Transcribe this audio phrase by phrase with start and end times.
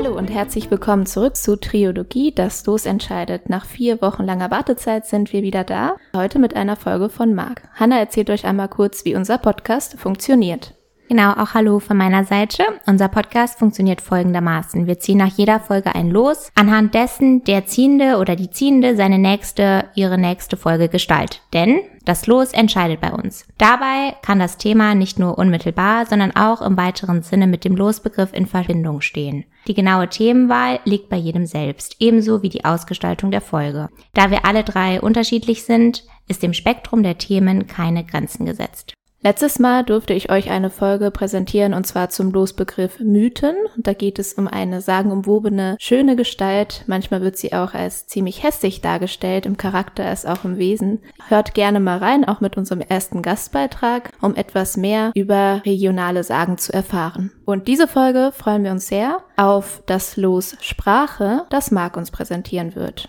[0.00, 3.50] Hallo und herzlich willkommen zurück zu Triologie, das Los entscheidet.
[3.50, 5.96] Nach vier Wochen langer Wartezeit sind wir wieder da.
[6.14, 7.62] Heute mit einer Folge von Marc.
[7.74, 10.74] Hanna erzählt euch einmal kurz, wie unser Podcast funktioniert.
[11.08, 12.62] Genau, auch hallo von meiner Seite.
[12.86, 14.86] Unser Podcast funktioniert folgendermaßen.
[14.86, 19.18] Wir ziehen nach jeder Folge ein Los, anhand dessen der Ziehende oder die Ziehende seine
[19.18, 21.42] nächste, ihre nächste Folge gestaltet.
[21.52, 23.46] Denn das Los entscheidet bei uns.
[23.58, 28.32] Dabei kann das Thema nicht nur unmittelbar, sondern auch im weiteren Sinne mit dem Losbegriff
[28.32, 29.44] in Verbindung stehen.
[29.66, 33.90] Die genaue Themenwahl liegt bei jedem selbst, ebenso wie die Ausgestaltung der Folge.
[34.14, 38.94] Da wir alle drei unterschiedlich sind, ist dem Spektrum der Themen keine Grenzen gesetzt.
[39.20, 43.56] Letztes Mal durfte ich euch eine Folge präsentieren und zwar zum Losbegriff Mythen.
[43.76, 46.84] Da geht es um eine sagenumwobene, schöne Gestalt.
[46.86, 51.00] Manchmal wird sie auch als ziemlich hässlich dargestellt, im Charakter als auch im Wesen.
[51.26, 56.56] Hört gerne mal rein, auch mit unserem ersten Gastbeitrag, um etwas mehr über regionale Sagen
[56.56, 57.32] zu erfahren.
[57.44, 62.76] Und diese Folge freuen wir uns sehr auf das Los Sprache, das Marc uns präsentieren
[62.76, 63.08] wird.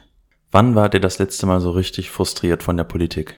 [0.51, 3.37] Wann wart ihr das letzte Mal so richtig frustriert von der Politik?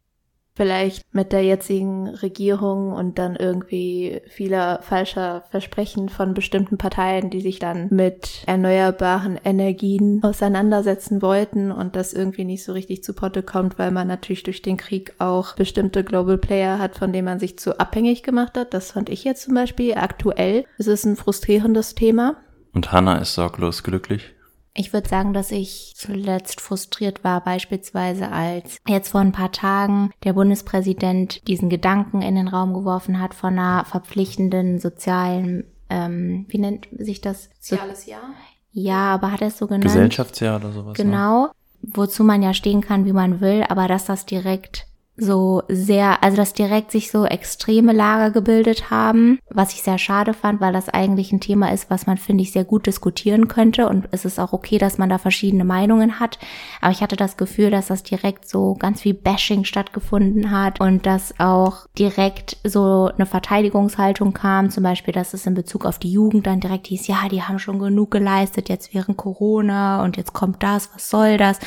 [0.56, 7.42] Vielleicht mit der jetzigen Regierung und dann irgendwie vieler falscher Versprechen von bestimmten Parteien, die
[7.42, 13.44] sich dann mit erneuerbaren Energien auseinandersetzen wollten und das irgendwie nicht so richtig zu Potte
[13.44, 17.40] kommt, weil man natürlich durch den Krieg auch bestimmte Global Player hat, von denen man
[17.40, 18.74] sich zu abhängig gemacht hat.
[18.74, 20.66] Das fand ich jetzt zum Beispiel aktuell.
[20.78, 22.36] Es ist ein frustrierendes Thema.
[22.74, 24.34] Und Hannah ist sorglos glücklich?
[24.74, 30.12] Ich würde sagen, dass ich zuletzt frustriert war, beispielsweise als jetzt vor ein paar Tagen
[30.24, 36.60] der Bundespräsident diesen Gedanken in den Raum geworfen hat von einer verpflichtenden sozialen, ähm, wie
[36.60, 37.50] nennt sich das?
[37.60, 38.34] Soziales Jahr?
[38.72, 39.84] Ja, aber hat er es so genannt?
[39.84, 40.98] Gesellschaftsjahr oder sowas.
[40.98, 41.04] Ne?
[41.04, 41.52] Genau, ne?
[41.82, 46.38] wozu man ja stehen kann, wie man will, aber dass das direkt so sehr, also
[46.38, 50.90] dass direkt sich so extreme Lager gebildet haben, was ich sehr schade fand, weil das
[50.90, 53.88] eigentlich ein Thema ist, was man, finde ich, sehr gut diskutieren könnte.
[53.88, 56.40] Und es ist auch okay, dass man da verschiedene Meinungen hat,
[56.80, 61.06] aber ich hatte das Gefühl, dass das direkt so ganz viel Bashing stattgefunden hat und
[61.06, 66.12] dass auch direkt so eine Verteidigungshaltung kam, zum Beispiel, dass es in Bezug auf die
[66.12, 70.34] Jugend dann direkt hieß, ja, die haben schon genug geleistet, jetzt während Corona und jetzt
[70.34, 71.60] kommt das, was soll das?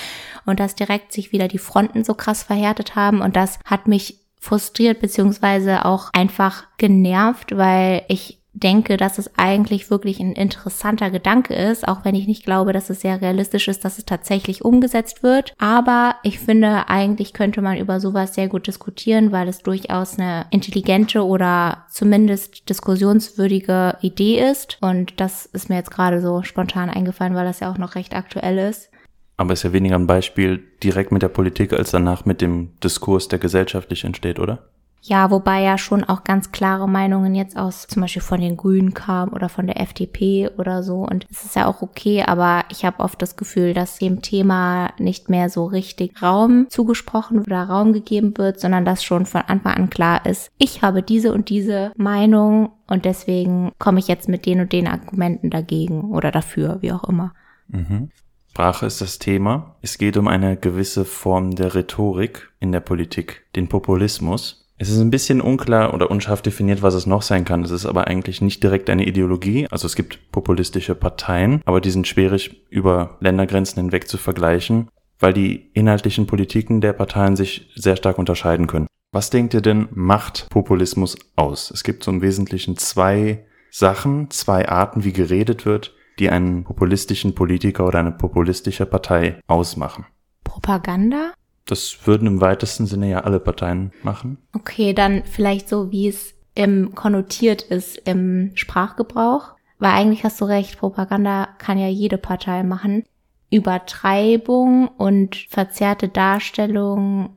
[0.47, 4.21] Und dass direkt sich wieder die Fronten so krass verhärtet haben und das hat mich
[4.41, 11.55] frustriert beziehungsweise auch einfach genervt, weil ich denke, dass es eigentlich wirklich ein interessanter Gedanke
[11.55, 15.23] ist, auch wenn ich nicht glaube, dass es sehr realistisch ist, dass es tatsächlich umgesetzt
[15.23, 15.53] wird.
[15.59, 20.47] Aber ich finde, eigentlich könnte man über sowas sehr gut diskutieren, weil es durchaus eine
[20.51, 24.79] intelligente oder zumindest diskussionswürdige Idee ist.
[24.81, 28.15] Und das ist mir jetzt gerade so spontan eingefallen, weil das ja auch noch recht
[28.15, 28.91] aktuell ist.
[29.37, 32.71] Aber es ist ja weniger ein Beispiel direkt mit der Politik als danach mit dem
[32.83, 34.65] Diskurs, der gesellschaftlich entsteht, oder?
[35.07, 38.95] Ja, wobei ja schon auch ganz klare Meinungen jetzt aus zum Beispiel von den Grünen
[38.95, 41.07] kamen oder von der FDP oder so.
[41.07, 44.93] Und es ist ja auch okay, aber ich habe oft das Gefühl, dass dem Thema
[44.99, 49.75] nicht mehr so richtig Raum zugesprochen oder Raum gegeben wird, sondern dass schon von Anfang
[49.75, 54.47] an klar ist, ich habe diese und diese Meinung und deswegen komme ich jetzt mit
[54.47, 57.35] den und den Argumenten dagegen oder dafür, wie auch immer.
[57.69, 58.09] Mhm.
[58.55, 59.75] Sprache ist das Thema.
[59.83, 64.71] Es geht um eine gewisse Form der Rhetorik in der Politik, den Populismus.
[64.79, 67.65] Es ist ein bisschen unklar oder unscharf definiert, was es noch sein kann.
[67.65, 69.67] Es ist aber eigentlich nicht direkt eine Ideologie.
[69.73, 74.87] Also es gibt populistische Parteien, aber die sind schwierig über Ländergrenzen hinweg zu vergleichen,
[75.19, 78.87] weil die inhaltlichen Politiken der Parteien sich sehr stark unterscheiden können.
[79.11, 81.73] Was denkt ihr denn macht Populismus aus?
[81.73, 87.35] Es gibt so im Wesentlichen zwei Sachen, zwei Arten, wie geredet wird die einen populistischen
[87.35, 90.07] Politiker oder eine populistische Partei ausmachen.
[90.45, 91.33] Propaganda?
[91.67, 94.39] Das würden im weitesten Sinne ja alle Parteien machen.
[94.53, 99.55] Okay, dann vielleicht so, wie es im konnotiert ist im Sprachgebrauch.
[99.79, 103.05] Weil eigentlich hast du recht, Propaganda kann ja jede Partei machen.
[103.51, 107.37] Übertreibung und verzerrte Darstellung.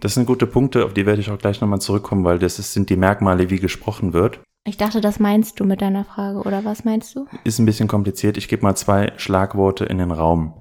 [0.00, 2.90] Das sind gute Punkte, auf die werde ich auch gleich nochmal zurückkommen, weil das sind
[2.90, 4.40] die Merkmale, wie gesprochen wird.
[4.66, 7.26] Ich dachte, das meinst du mit deiner Frage, oder was meinst du?
[7.44, 8.36] Ist ein bisschen kompliziert.
[8.36, 10.54] Ich gebe mal zwei Schlagworte in den Raum.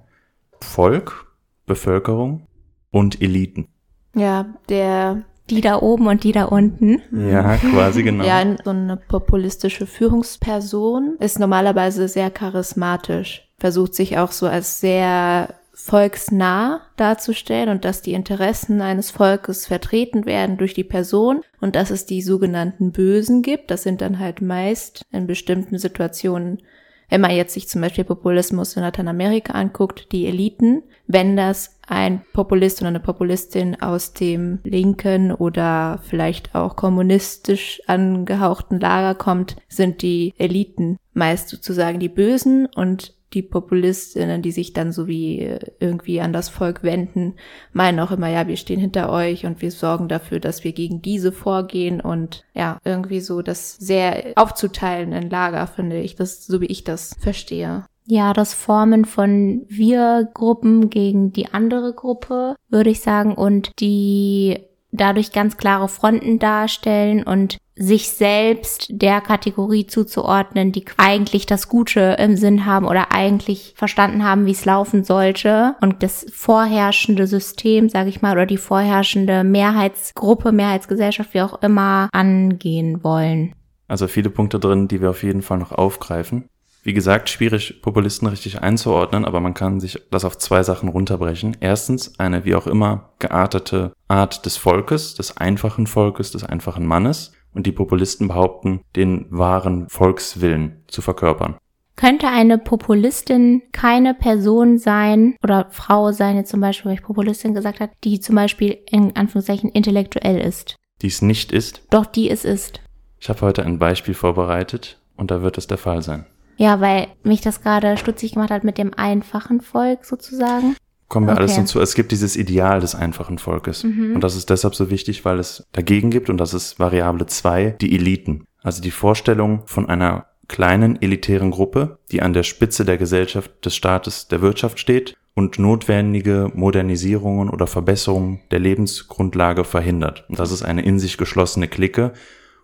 [0.62, 1.34] Volk,
[1.66, 2.46] Bevölkerung
[2.92, 3.68] und Eliten.
[4.16, 7.02] Ja, der die da oben und die da unten.
[7.12, 8.24] Ja, quasi genau.
[8.24, 15.54] ja, so eine populistische Führungsperson ist normalerweise sehr charismatisch, versucht sich auch so als sehr
[15.76, 21.90] volksnah darzustellen und dass die Interessen eines Volkes vertreten werden durch die Person und dass
[21.90, 23.70] es die sogenannten Bösen gibt.
[23.70, 26.62] Das sind dann halt meist in bestimmten Situationen,
[27.10, 30.82] wenn man jetzt sich zum Beispiel Populismus in Lateinamerika anguckt, die Eliten.
[31.08, 38.80] Wenn das ein Populist oder eine Populistin aus dem linken oder vielleicht auch kommunistisch angehauchten
[38.80, 44.92] Lager kommt, sind die Eliten meist sozusagen die Bösen und die Populistinnen, die sich dann
[44.92, 47.36] so wie irgendwie an das Volk wenden,
[47.74, 51.02] meinen auch immer, ja, wir stehen hinter euch und wir sorgen dafür, dass wir gegen
[51.02, 56.62] diese vorgehen und ja, irgendwie so das sehr aufzuteilen in Lager, finde ich, das, so
[56.62, 57.86] wie ich das verstehe.
[58.08, 64.60] Ja, das Formen von Wir-Gruppen gegen die andere Gruppe, würde ich sagen, und die
[64.96, 72.16] dadurch ganz klare Fronten darstellen und sich selbst der Kategorie zuzuordnen, die eigentlich das Gute
[72.20, 77.90] im Sinn haben oder eigentlich verstanden haben, wie es laufen sollte und das vorherrschende System,
[77.90, 83.54] sage ich mal, oder die vorherrschende Mehrheitsgruppe, Mehrheitsgesellschaft, wie auch immer, angehen wollen.
[83.88, 86.46] Also viele Punkte drin, die wir auf jeden Fall noch aufgreifen.
[86.86, 91.58] Wie gesagt, schwierig, Populisten richtig einzuordnen, aber man kann sich das auf zwei Sachen runterbrechen.
[91.60, 97.34] Erstens, eine wie auch immer geartete Art des Volkes, des einfachen Volkes, des einfachen Mannes.
[97.56, 101.56] Und die Populisten behaupten, den wahren Volkswillen zu verkörpern.
[101.96, 107.56] Könnte eine Populistin keine Person sein oder Frau sein, jetzt zum Beispiel, weil ich Populistin
[107.56, 110.76] gesagt hat, die zum Beispiel in Anführungszeichen intellektuell ist?
[111.02, 111.82] Die es nicht ist?
[111.90, 112.82] Doch, die es ist.
[113.20, 116.28] Ich habe heute ein Beispiel vorbereitet und da wird es der Fall sein.
[116.58, 120.76] Ja, weil mich das gerade stutzig gemacht hat mit dem einfachen Volk sozusagen.
[121.08, 121.42] Kommen wir okay.
[121.42, 121.80] alles dazu.
[121.80, 123.84] Es gibt dieses Ideal des einfachen Volkes.
[123.84, 124.16] Mhm.
[124.16, 127.76] Und das ist deshalb so wichtig, weil es dagegen gibt, und das ist Variable 2,
[127.80, 128.46] die Eliten.
[128.64, 133.76] Also die Vorstellung von einer kleinen elitären Gruppe, die an der Spitze der Gesellschaft, des
[133.76, 140.26] Staates, der Wirtschaft steht und notwendige Modernisierungen oder Verbesserungen der Lebensgrundlage verhindert.
[140.30, 142.14] Und das ist eine in sich geschlossene Clique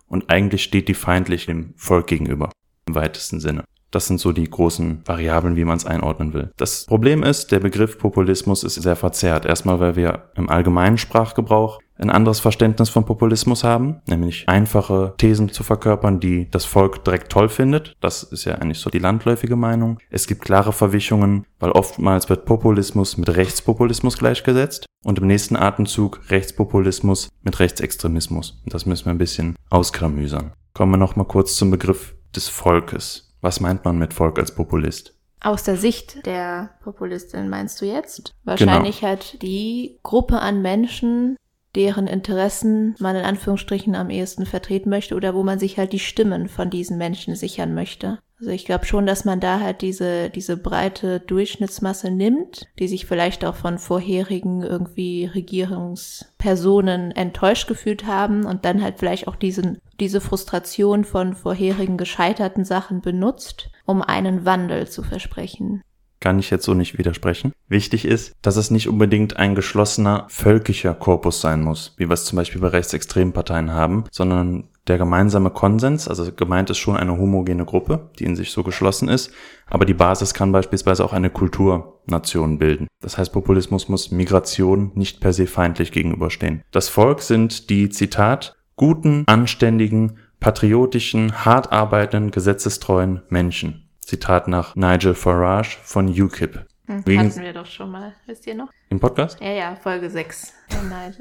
[0.08, 2.50] und eigentlich steht die feindlich dem Volk gegenüber,
[2.86, 3.64] im weitesten Sinne.
[3.92, 6.50] Das sind so die großen Variablen, wie man es einordnen will.
[6.56, 9.44] Das Problem ist, der Begriff Populismus ist sehr verzerrt.
[9.44, 15.50] Erstmal, weil wir im allgemeinen Sprachgebrauch ein anderes Verständnis von Populismus haben, nämlich einfache Thesen
[15.50, 17.94] zu verkörpern, die das Volk direkt toll findet.
[18.00, 19.98] Das ist ja eigentlich so die landläufige Meinung.
[20.10, 26.20] Es gibt klare Verwichungen, weil oftmals wird Populismus mit Rechtspopulismus gleichgesetzt und im nächsten Atemzug
[26.30, 28.60] Rechtspopulismus mit Rechtsextremismus.
[28.66, 30.52] Das müssen wir ein bisschen ausklamüsern.
[30.74, 33.31] Kommen wir nochmal kurz zum Begriff des Volkes.
[33.42, 35.14] Was meint man mit Volk als Populist?
[35.40, 38.32] Aus der Sicht der Populistin meinst du jetzt?
[38.44, 39.08] Wahrscheinlich genau.
[39.08, 41.36] halt die Gruppe an Menschen,
[41.74, 45.98] deren Interessen man in Anführungsstrichen am ehesten vertreten möchte oder wo man sich halt die
[45.98, 48.18] Stimmen von diesen Menschen sichern möchte.
[48.38, 53.06] Also ich glaube schon, dass man da halt diese, diese breite Durchschnittsmasse nimmt, die sich
[53.06, 59.78] vielleicht auch von vorherigen irgendwie Regierungspersonen enttäuscht gefühlt haben und dann halt vielleicht auch diesen,
[60.00, 65.82] diese Frustration von vorherigen gescheiterten Sachen benutzt, um einen Wandel zu versprechen
[66.22, 67.52] kann ich jetzt so nicht widersprechen.
[67.68, 72.24] Wichtig ist, dass es nicht unbedingt ein geschlossener völkischer Korpus sein muss, wie wir es
[72.24, 77.16] zum Beispiel bei rechtsextremen Parteien haben, sondern der gemeinsame Konsens, also gemeint ist schon eine
[77.16, 79.32] homogene Gruppe, die in sich so geschlossen ist,
[79.68, 82.88] aber die Basis kann beispielsweise auch eine Kulturnation bilden.
[83.00, 86.62] Das heißt, Populismus muss Migration nicht per se feindlich gegenüberstehen.
[86.72, 93.88] Das Volk sind die, Zitat, guten, anständigen, patriotischen, hart arbeitenden, gesetzestreuen Menschen.
[94.04, 96.66] Zitat nach Nigel Farage von UKIP.
[96.86, 98.68] Hm, Wegen hatten wir doch schon mal, wisst ihr noch?
[98.88, 99.40] Im Podcast?
[99.40, 100.52] Ja, ja, Folge 6.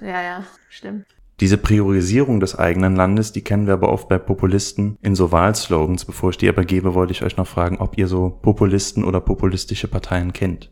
[0.01, 1.05] Ja, ja, stimmt.
[1.39, 6.05] Diese Priorisierung des eigenen Landes, die kennen wir aber oft bei Populisten in so Wahlslogans.
[6.05, 9.21] Bevor ich die aber gebe, wollte ich euch noch fragen, ob ihr so Populisten oder
[9.21, 10.71] populistische Parteien kennt.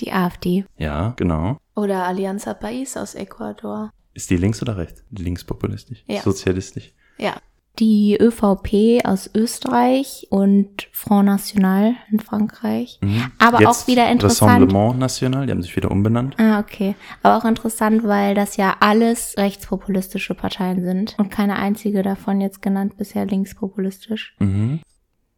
[0.00, 0.64] Die AfD.
[0.76, 1.58] Ja, genau.
[1.74, 3.90] Oder Alianza País aus Ecuador.
[4.12, 5.04] Ist die links oder rechts?
[5.10, 6.04] Linkspopulistisch?
[6.06, 6.22] Ja.
[6.22, 6.92] Sozialistisch?
[7.18, 7.34] Ja
[7.78, 12.98] die ÖVP aus Österreich und Front National in Frankreich.
[13.02, 13.32] Mhm.
[13.38, 14.50] Aber Jetzt auch wieder interessant.
[14.50, 16.36] Rassemblement National, die haben sich wieder umbenannt.
[16.38, 16.94] Ah, okay.
[17.22, 22.62] Aber auch interessant, weil das ja alles rechtspopulistische Parteien sind und keine einzige davon jetzt
[22.62, 24.36] genannt bisher linkspopulistisch.
[24.38, 24.80] Mhm.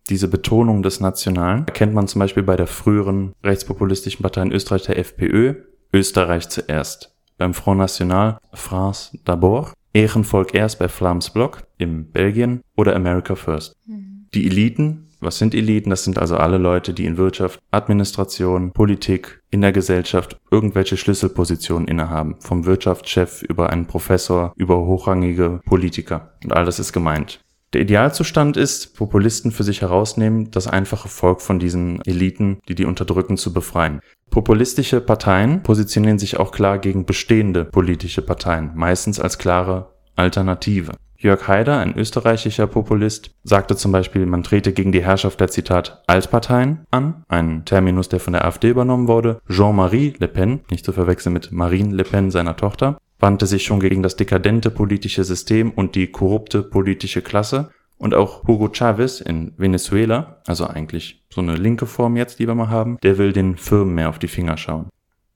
[0.09, 4.83] Diese Betonung des Nationalen erkennt man zum Beispiel bei der früheren rechtspopulistischen Partei in Österreich,
[4.83, 5.55] der FPÖ,
[5.93, 7.13] Österreich zuerst.
[7.39, 13.75] Beim Front National, France d'abord Ehrenvolk erst bei Flams Block in Belgien oder America First.
[13.87, 14.27] Mhm.
[14.35, 15.89] Die Eliten, was sind Eliten?
[15.89, 21.89] Das sind also alle Leute, die in Wirtschaft, Administration, Politik, in der Gesellschaft irgendwelche Schlüsselpositionen
[21.89, 22.37] innehaben.
[22.41, 26.35] Vom Wirtschaftschef über einen Professor, über hochrangige Politiker.
[26.45, 27.41] Und all das ist gemeint.
[27.73, 32.85] Der Idealzustand ist, Populisten für sich herausnehmen, das einfache Volk von diesen Eliten, die die
[32.85, 34.01] unterdrücken, zu befreien.
[34.31, 40.93] Populistische Parteien positionieren sich auch klar gegen bestehende politische Parteien, meistens als klare Alternative.
[41.17, 46.03] Jörg Haider, ein österreichischer Populist, sagte zum Beispiel, man trete gegen die Herrschaft der Zitat
[46.07, 49.41] Altparteien an, ein Terminus, der von der AfD übernommen wurde.
[49.49, 53.81] Jean-Marie Le Pen, nicht zu verwechseln mit Marine Le Pen, seiner Tochter, wandte sich schon
[53.81, 59.53] gegen das dekadente politische System und die korrupte politische Klasse Und auch Hugo Chavez in
[59.57, 63.57] Venezuela, also eigentlich so eine linke Form jetzt, die wir mal haben, der will den
[63.57, 64.89] Firmen mehr auf die Finger schauen.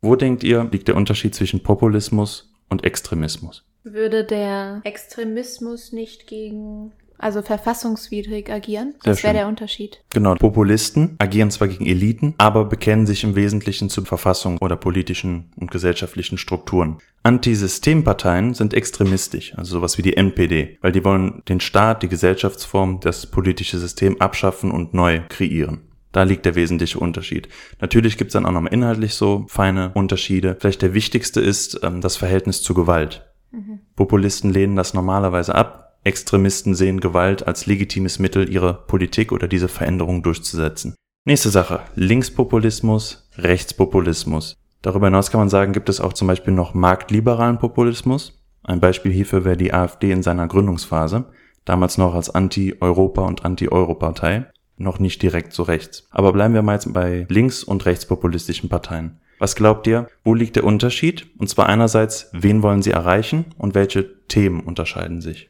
[0.03, 3.65] Wo denkt ihr, liegt der Unterschied zwischen Populismus und Extremismus?
[3.83, 8.95] Würde der Extremismus nicht gegen, also verfassungswidrig agieren?
[9.03, 10.03] Das wäre der Unterschied.
[10.11, 10.35] Genau.
[10.35, 15.71] Populisten agieren zwar gegen Eliten, aber bekennen sich im Wesentlichen zu Verfassung oder politischen und
[15.71, 16.99] gesellschaftlichen Strukturen.
[17.23, 23.01] Antisystemparteien sind extremistisch, also sowas wie die NPD, weil die wollen den Staat, die Gesellschaftsform,
[23.01, 25.83] das politische System abschaffen und neu kreieren.
[26.13, 27.49] Da liegt der wesentliche Unterschied.
[27.81, 30.57] Natürlich gibt's dann auch noch inhaltlich so feine Unterschiede.
[30.59, 33.31] Vielleicht der wichtigste ist ähm, das Verhältnis zu Gewalt.
[33.53, 33.81] Mhm.
[33.95, 35.90] Populisten lehnen das normalerweise ab.
[36.03, 40.95] Extremisten sehen Gewalt als legitimes Mittel, ihre Politik oder diese Veränderung durchzusetzen.
[41.27, 41.81] Nächste Sache.
[41.95, 44.57] Linkspopulismus, Rechtspopulismus.
[44.81, 48.43] Darüber hinaus kann man sagen, gibt es auch zum Beispiel noch marktliberalen Populismus.
[48.63, 51.27] Ein Beispiel hierfür wäre die AfD in seiner Gründungsphase,
[51.67, 54.47] damals noch als Anti-Europa- und Anti-Euro-Partei,
[54.79, 56.07] noch nicht direkt so rechts.
[56.11, 59.21] Aber bleiben wir mal jetzt bei links- und rechtspopulistischen Parteien.
[59.39, 61.27] Was glaubt ihr, wo liegt der Unterschied?
[61.39, 65.50] Und zwar einerseits, wen wollen sie erreichen und welche Themen unterscheiden sich?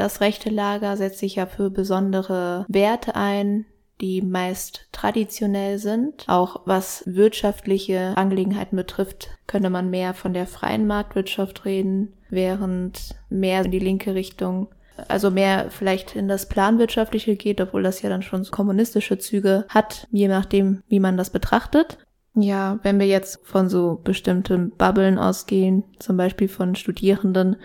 [0.00, 3.66] Das rechte Lager setzt sich ja für besondere Werte ein,
[4.00, 6.24] die meist traditionell sind.
[6.26, 13.62] Auch was wirtschaftliche Angelegenheiten betrifft, könnte man mehr von der freien Marktwirtschaft reden, während mehr
[13.66, 14.68] in die linke Richtung,
[15.06, 20.08] also mehr vielleicht in das Planwirtschaftliche geht, obwohl das ja dann schon kommunistische Züge hat,
[20.10, 21.98] je nachdem, wie man das betrachtet.
[22.34, 27.56] Ja, wenn wir jetzt von so bestimmten Bubblen ausgehen, zum Beispiel von Studierenden,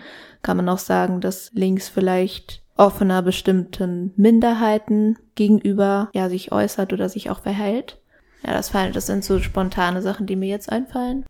[0.42, 7.08] kann man auch sagen, dass links vielleicht offener bestimmten Minderheiten gegenüber ja sich äußert oder
[7.08, 7.98] sich auch verhält.
[8.44, 11.24] Ja, das das sind so spontane Sachen, die mir jetzt einfallen.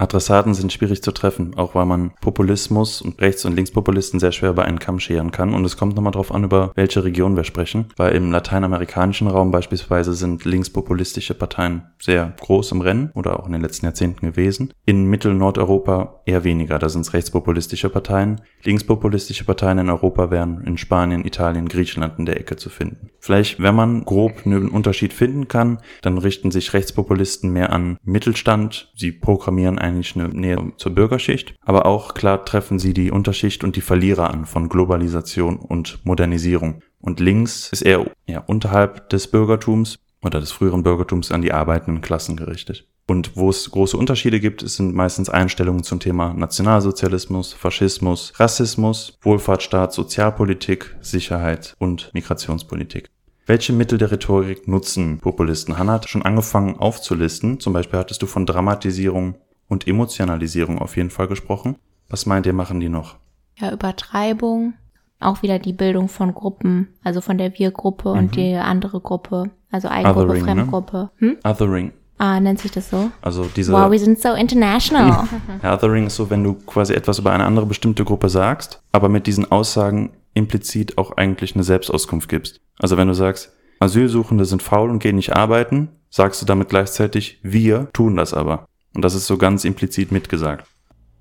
[0.00, 4.50] Adressaten sind schwierig zu treffen, auch weil man Populismus und Rechts- und Linkspopulisten sehr schwer
[4.50, 5.52] über einen Kamm scheren kann.
[5.52, 7.86] Und es kommt nochmal drauf an, über welche Region wir sprechen.
[7.96, 13.52] Weil im lateinamerikanischen Raum beispielsweise sind linkspopulistische Parteien sehr groß im Rennen oder auch in
[13.52, 14.72] den letzten Jahrzehnten gewesen.
[14.86, 16.78] In Mittel- und Nordeuropa eher weniger.
[16.78, 18.40] Da sind es rechtspopulistische Parteien.
[18.62, 23.10] Linkspopulistische Parteien in Europa wären in Spanien, Italien, Griechenland in der Ecke zu finden.
[23.18, 28.90] Vielleicht, wenn man grob einen Unterschied finden kann, dann richten sich Rechtspopulisten mehr an Mittelstand.
[28.96, 33.64] Sie programmieren ein eigentlich eine Nähe zur Bürgerschicht, aber auch klar treffen sie die Unterschicht
[33.64, 36.82] und die Verlierer an von Globalisation und Modernisierung.
[37.00, 42.02] Und links ist eher ja, unterhalb des Bürgertums oder des früheren Bürgertums an die arbeitenden
[42.02, 42.86] Klassen gerichtet.
[43.06, 49.92] Und wo es große Unterschiede gibt, sind meistens Einstellungen zum Thema Nationalsozialismus, Faschismus, Rassismus, Wohlfahrtsstaat,
[49.92, 53.10] Sozialpolitik, Sicherheit und Migrationspolitik.
[53.46, 55.76] Welche Mittel der Rhetorik nutzen Populisten?
[55.76, 57.58] Hannah hat schon angefangen aufzulisten.
[57.58, 59.34] Zum Beispiel hattest du von Dramatisierung,
[59.70, 61.76] und Emotionalisierung auf jeden Fall gesprochen.
[62.10, 63.16] Was meint ihr, machen die noch?
[63.56, 64.74] Ja, Übertreibung,
[65.20, 68.18] auch wieder die Bildung von Gruppen, also von der Wir-Gruppe mhm.
[68.18, 70.52] und die andere Gruppe, also Eigengruppe, Othering, ne?
[70.52, 71.10] Fremdgruppe.
[71.18, 71.28] Ne?
[71.28, 71.36] Hm?
[71.44, 71.92] Othering.
[72.18, 73.10] Ah, nennt sich das so?
[73.22, 73.72] Also diese.
[73.72, 75.26] Wow, wir sind so international.
[75.62, 79.26] Othering ist so, wenn du quasi etwas über eine andere bestimmte Gruppe sagst, aber mit
[79.26, 82.60] diesen Aussagen implizit auch eigentlich eine Selbstauskunft gibst.
[82.78, 87.40] Also wenn du sagst, Asylsuchende sind faul und gehen nicht arbeiten, sagst du damit gleichzeitig,
[87.42, 88.66] wir tun das aber.
[88.94, 90.66] Und das ist so ganz implizit mitgesagt.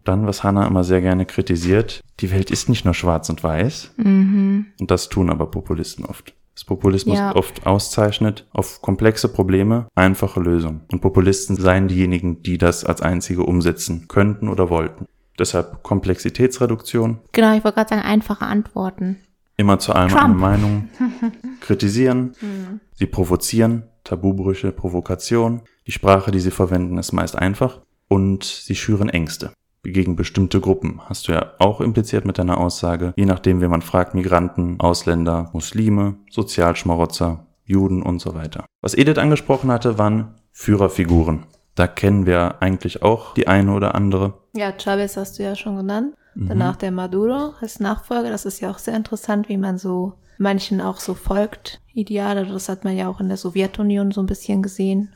[0.03, 3.91] Dann, was Hannah immer sehr gerne kritisiert, die Welt ist nicht nur schwarz und weiß.
[3.97, 4.67] Mhm.
[4.79, 6.33] Und das tun aber Populisten oft.
[6.55, 7.35] Das Populismus ja.
[7.35, 10.81] oft auszeichnet auf komplexe Probleme einfache Lösungen.
[10.91, 15.05] Und Populisten seien diejenigen, die das als einzige umsetzen könnten oder wollten.
[15.39, 17.19] Deshalb Komplexitätsreduktion.
[17.31, 19.19] Genau, ich wollte gerade sagen, einfache Antworten.
[19.55, 20.89] Immer zu allem eine Meinung.
[21.61, 22.33] Kritisieren.
[22.41, 22.81] Mhm.
[22.93, 23.83] Sie provozieren.
[24.03, 25.61] Tabubrüche, Provokation.
[25.89, 31.01] Die Sprache, die sie verwenden, ist meist einfach und sie schüren Ängste gegen bestimmte Gruppen.
[31.09, 33.11] Hast du ja auch impliziert mit deiner Aussage.
[33.15, 38.65] Je nachdem, wie man fragt, Migranten, Ausländer, Muslime, Sozialschmarotzer, Juden und so weiter.
[38.83, 41.47] Was Edith angesprochen hatte, waren Führerfiguren.
[41.73, 44.35] Da kennen wir eigentlich auch die eine oder andere.
[44.53, 46.13] Ja, Chavez hast du ja schon genannt.
[46.35, 46.49] Mhm.
[46.49, 48.29] Danach der Maduro als Nachfolger.
[48.29, 51.81] Das ist ja auch sehr interessant, wie man so manchen auch so folgt.
[51.95, 55.15] Ideale, das hat man ja auch in der Sowjetunion so ein bisschen gesehen.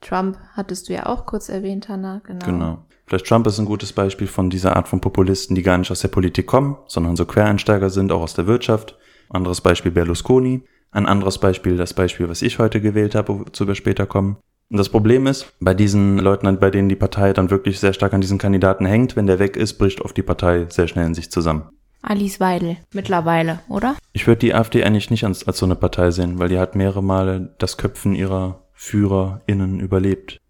[0.00, 2.46] Trump hattest du ja auch kurz erwähnt, Hannah, genau.
[2.46, 2.78] Genau.
[3.06, 6.00] Vielleicht Trump ist ein gutes Beispiel von dieser Art von Populisten, die gar nicht aus
[6.00, 8.96] der Politik kommen, sondern so Quereinsteiger sind, auch aus der Wirtschaft.
[9.28, 10.62] Anderes Beispiel Berlusconi.
[10.92, 14.36] Ein anderes Beispiel, das Beispiel, was ich heute gewählt habe, wozu wir später kommen.
[14.70, 18.14] Und das Problem ist, bei diesen Leuten, bei denen die Partei dann wirklich sehr stark
[18.14, 21.14] an diesen Kandidaten hängt, wenn der weg ist, bricht oft die Partei sehr schnell in
[21.14, 21.64] sich zusammen.
[22.02, 23.96] Alice Weidel mittlerweile, oder?
[24.12, 26.76] Ich würde die AfD eigentlich nicht als, als so eine Partei sehen, weil die hat
[26.76, 30.40] mehrere Male das Köpfen ihrer FührerInnen überlebt.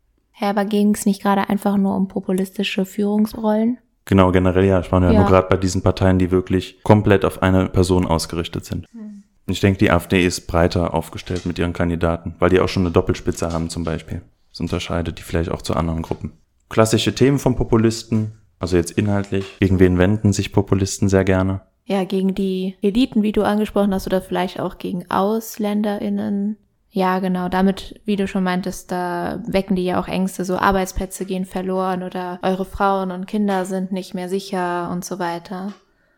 [0.40, 3.78] Ja, aber ging es nicht gerade einfach nur um populistische Führungsrollen?
[4.04, 4.78] Genau, generell ja.
[4.78, 5.20] Ich meine ja, ja.
[5.20, 8.86] nur gerade bei diesen Parteien, die wirklich komplett auf eine Person ausgerichtet sind.
[8.92, 9.24] Hm.
[9.46, 12.92] Ich denke, die AfD ist breiter aufgestellt mit ihren Kandidaten, weil die auch schon eine
[12.92, 14.22] Doppelspitze haben zum Beispiel.
[14.50, 16.32] Das unterscheidet die vielleicht auch zu anderen Gruppen.
[16.68, 19.58] Klassische Themen von Populisten, also jetzt inhaltlich.
[19.58, 21.62] Gegen wen wenden sich Populisten sehr gerne?
[21.84, 26.56] Ja, gegen die Eliten, wie du angesprochen hast, oder vielleicht auch gegen AusländerInnen.
[26.92, 27.48] Ja, genau.
[27.48, 32.02] Damit, wie du schon meintest, da wecken die ja auch Ängste, so Arbeitsplätze gehen verloren
[32.02, 35.72] oder eure Frauen und Kinder sind nicht mehr sicher und so weiter.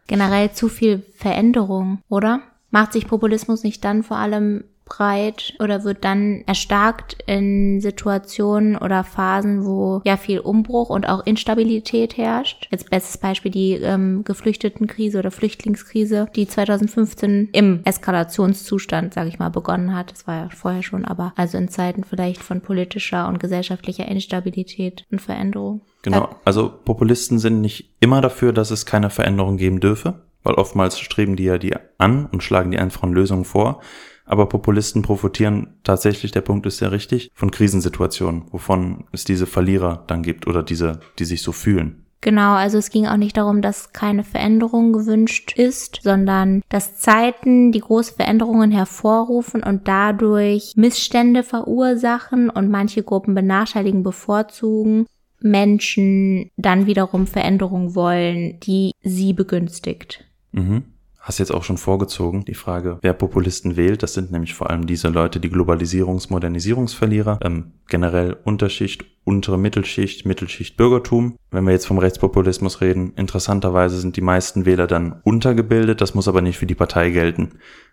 [0.06, 2.40] Generell zu viel Veränderung, oder?
[2.70, 9.04] Macht sich Populismus nicht dann vor allem breit oder wird dann erstarkt in Situationen oder
[9.04, 12.68] Phasen, wo ja viel Umbruch und auch Instabilität herrscht.
[12.70, 19.50] Jetzt bestes Beispiel die ähm, Geflüchtetenkrise oder Flüchtlingskrise, die 2015 im Eskalationszustand, sage ich mal,
[19.50, 20.12] begonnen hat.
[20.12, 25.04] Das war ja vorher schon, aber also in Zeiten vielleicht von politischer und gesellschaftlicher Instabilität
[25.10, 25.80] und Veränderung.
[26.02, 30.98] Genau, also Populisten sind nicht immer dafür, dass es keine Veränderung geben dürfe, weil oftmals
[30.98, 33.80] streben die ja die an und schlagen die einfachen Lösungen vor.
[34.24, 40.04] Aber Populisten profitieren tatsächlich, der Punkt ist sehr richtig, von Krisensituationen, wovon es diese Verlierer
[40.06, 42.02] dann gibt oder diese, die sich so fühlen.
[42.22, 47.72] Genau, also es ging auch nicht darum, dass keine Veränderung gewünscht ist, sondern dass Zeiten
[47.72, 55.06] die große Veränderungen hervorrufen und dadurch Missstände verursachen und manche Gruppen benachteiligen, bevorzugen,
[55.40, 60.24] Menschen dann wiederum Veränderungen wollen, die sie begünstigt.
[60.52, 60.91] Mhm
[61.22, 64.02] hast jetzt auch schon vorgezogen, die Frage, wer Populisten wählt.
[64.02, 70.26] Das sind nämlich vor allem diese Leute, die Globalisierungs-, Modernisierungsverlierer, ähm, generell Unterschicht, untere Mittelschicht,
[70.26, 71.36] Mittelschicht Bürgertum.
[71.52, 76.26] Wenn wir jetzt vom Rechtspopulismus reden, interessanterweise sind die meisten Wähler dann untergebildet, das muss
[76.26, 77.52] aber nicht für die Partei gelten.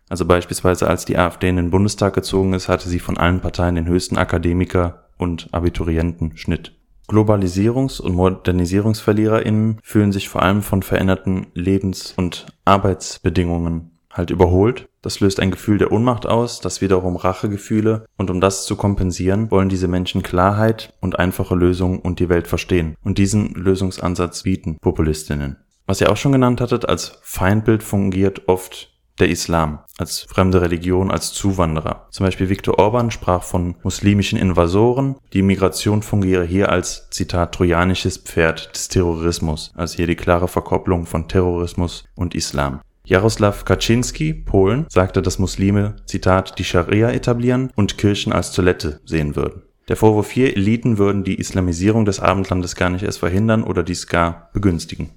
[0.09, 3.75] Also beispielsweise als die AfD in den Bundestag gezogen ist, hatte sie von allen Parteien
[3.75, 6.78] den höchsten Akademiker- und Abiturientenschnitt.
[7.09, 14.88] Globalisierungs- und Modernisierungsverliererinnen fühlen sich vor allem von veränderten Lebens- und Arbeitsbedingungen halt überholt.
[15.01, 19.49] Das löst ein Gefühl der Ohnmacht aus, das wiederum Rachegefühle und um das zu kompensieren,
[19.49, 22.95] wollen diese Menschen Klarheit und einfache Lösungen und die Welt verstehen.
[23.03, 25.57] Und diesen Lösungsansatz bieten Populistinnen.
[25.86, 31.12] Was ihr auch schon genannt hattet, als Feindbild fungiert oft der Islam als fremde Religion,
[31.12, 32.08] als Zuwanderer.
[32.12, 35.15] Zum Beispiel Viktor Orban sprach von muslimischen Invasoren.
[35.34, 39.71] Die Migration fungiere hier als, Zitat, trojanisches Pferd des Terrorismus.
[39.75, 42.82] Also hier die klare Verkopplung von Terrorismus und Islam.
[43.05, 49.36] Jaroslaw Kaczynski, Polen, sagte, dass Muslime, Zitat, die Scharia etablieren und Kirchen als Toilette sehen
[49.36, 49.63] würden.
[49.88, 54.05] Der Vorwurf hier, Eliten würden die Islamisierung des Abendlandes gar nicht erst verhindern oder dies
[54.05, 55.10] gar begünstigen.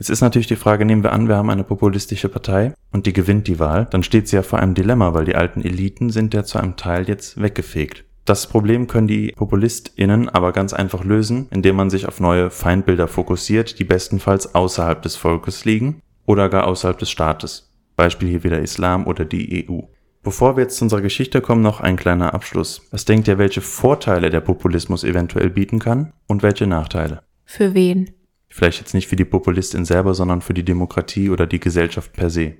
[0.00, 3.12] Es ist natürlich die Frage, nehmen wir an, wir haben eine populistische Partei und die
[3.12, 6.32] gewinnt die Wahl, dann steht sie ja vor einem Dilemma, weil die alten Eliten sind
[6.32, 8.04] ja zu einem Teil jetzt weggefegt.
[8.24, 13.08] Das Problem können die PopulistInnen aber ganz einfach lösen, indem man sich auf neue Feindbilder
[13.08, 17.70] fokussiert, die bestenfalls außerhalb des Volkes liegen oder gar außerhalb des Staates.
[17.94, 19.80] Beispiel hier wieder Islam oder die EU.
[20.22, 22.88] Bevor wir jetzt zu unserer Geschichte kommen, noch ein kleiner Abschluss.
[22.90, 27.20] Was denkt ihr, welche Vorteile der Populismus eventuell bieten kann und welche Nachteile?
[27.44, 28.10] Für wen?
[28.50, 32.30] Vielleicht jetzt nicht für die Populistin selber, sondern für die Demokratie oder die Gesellschaft per
[32.30, 32.54] se.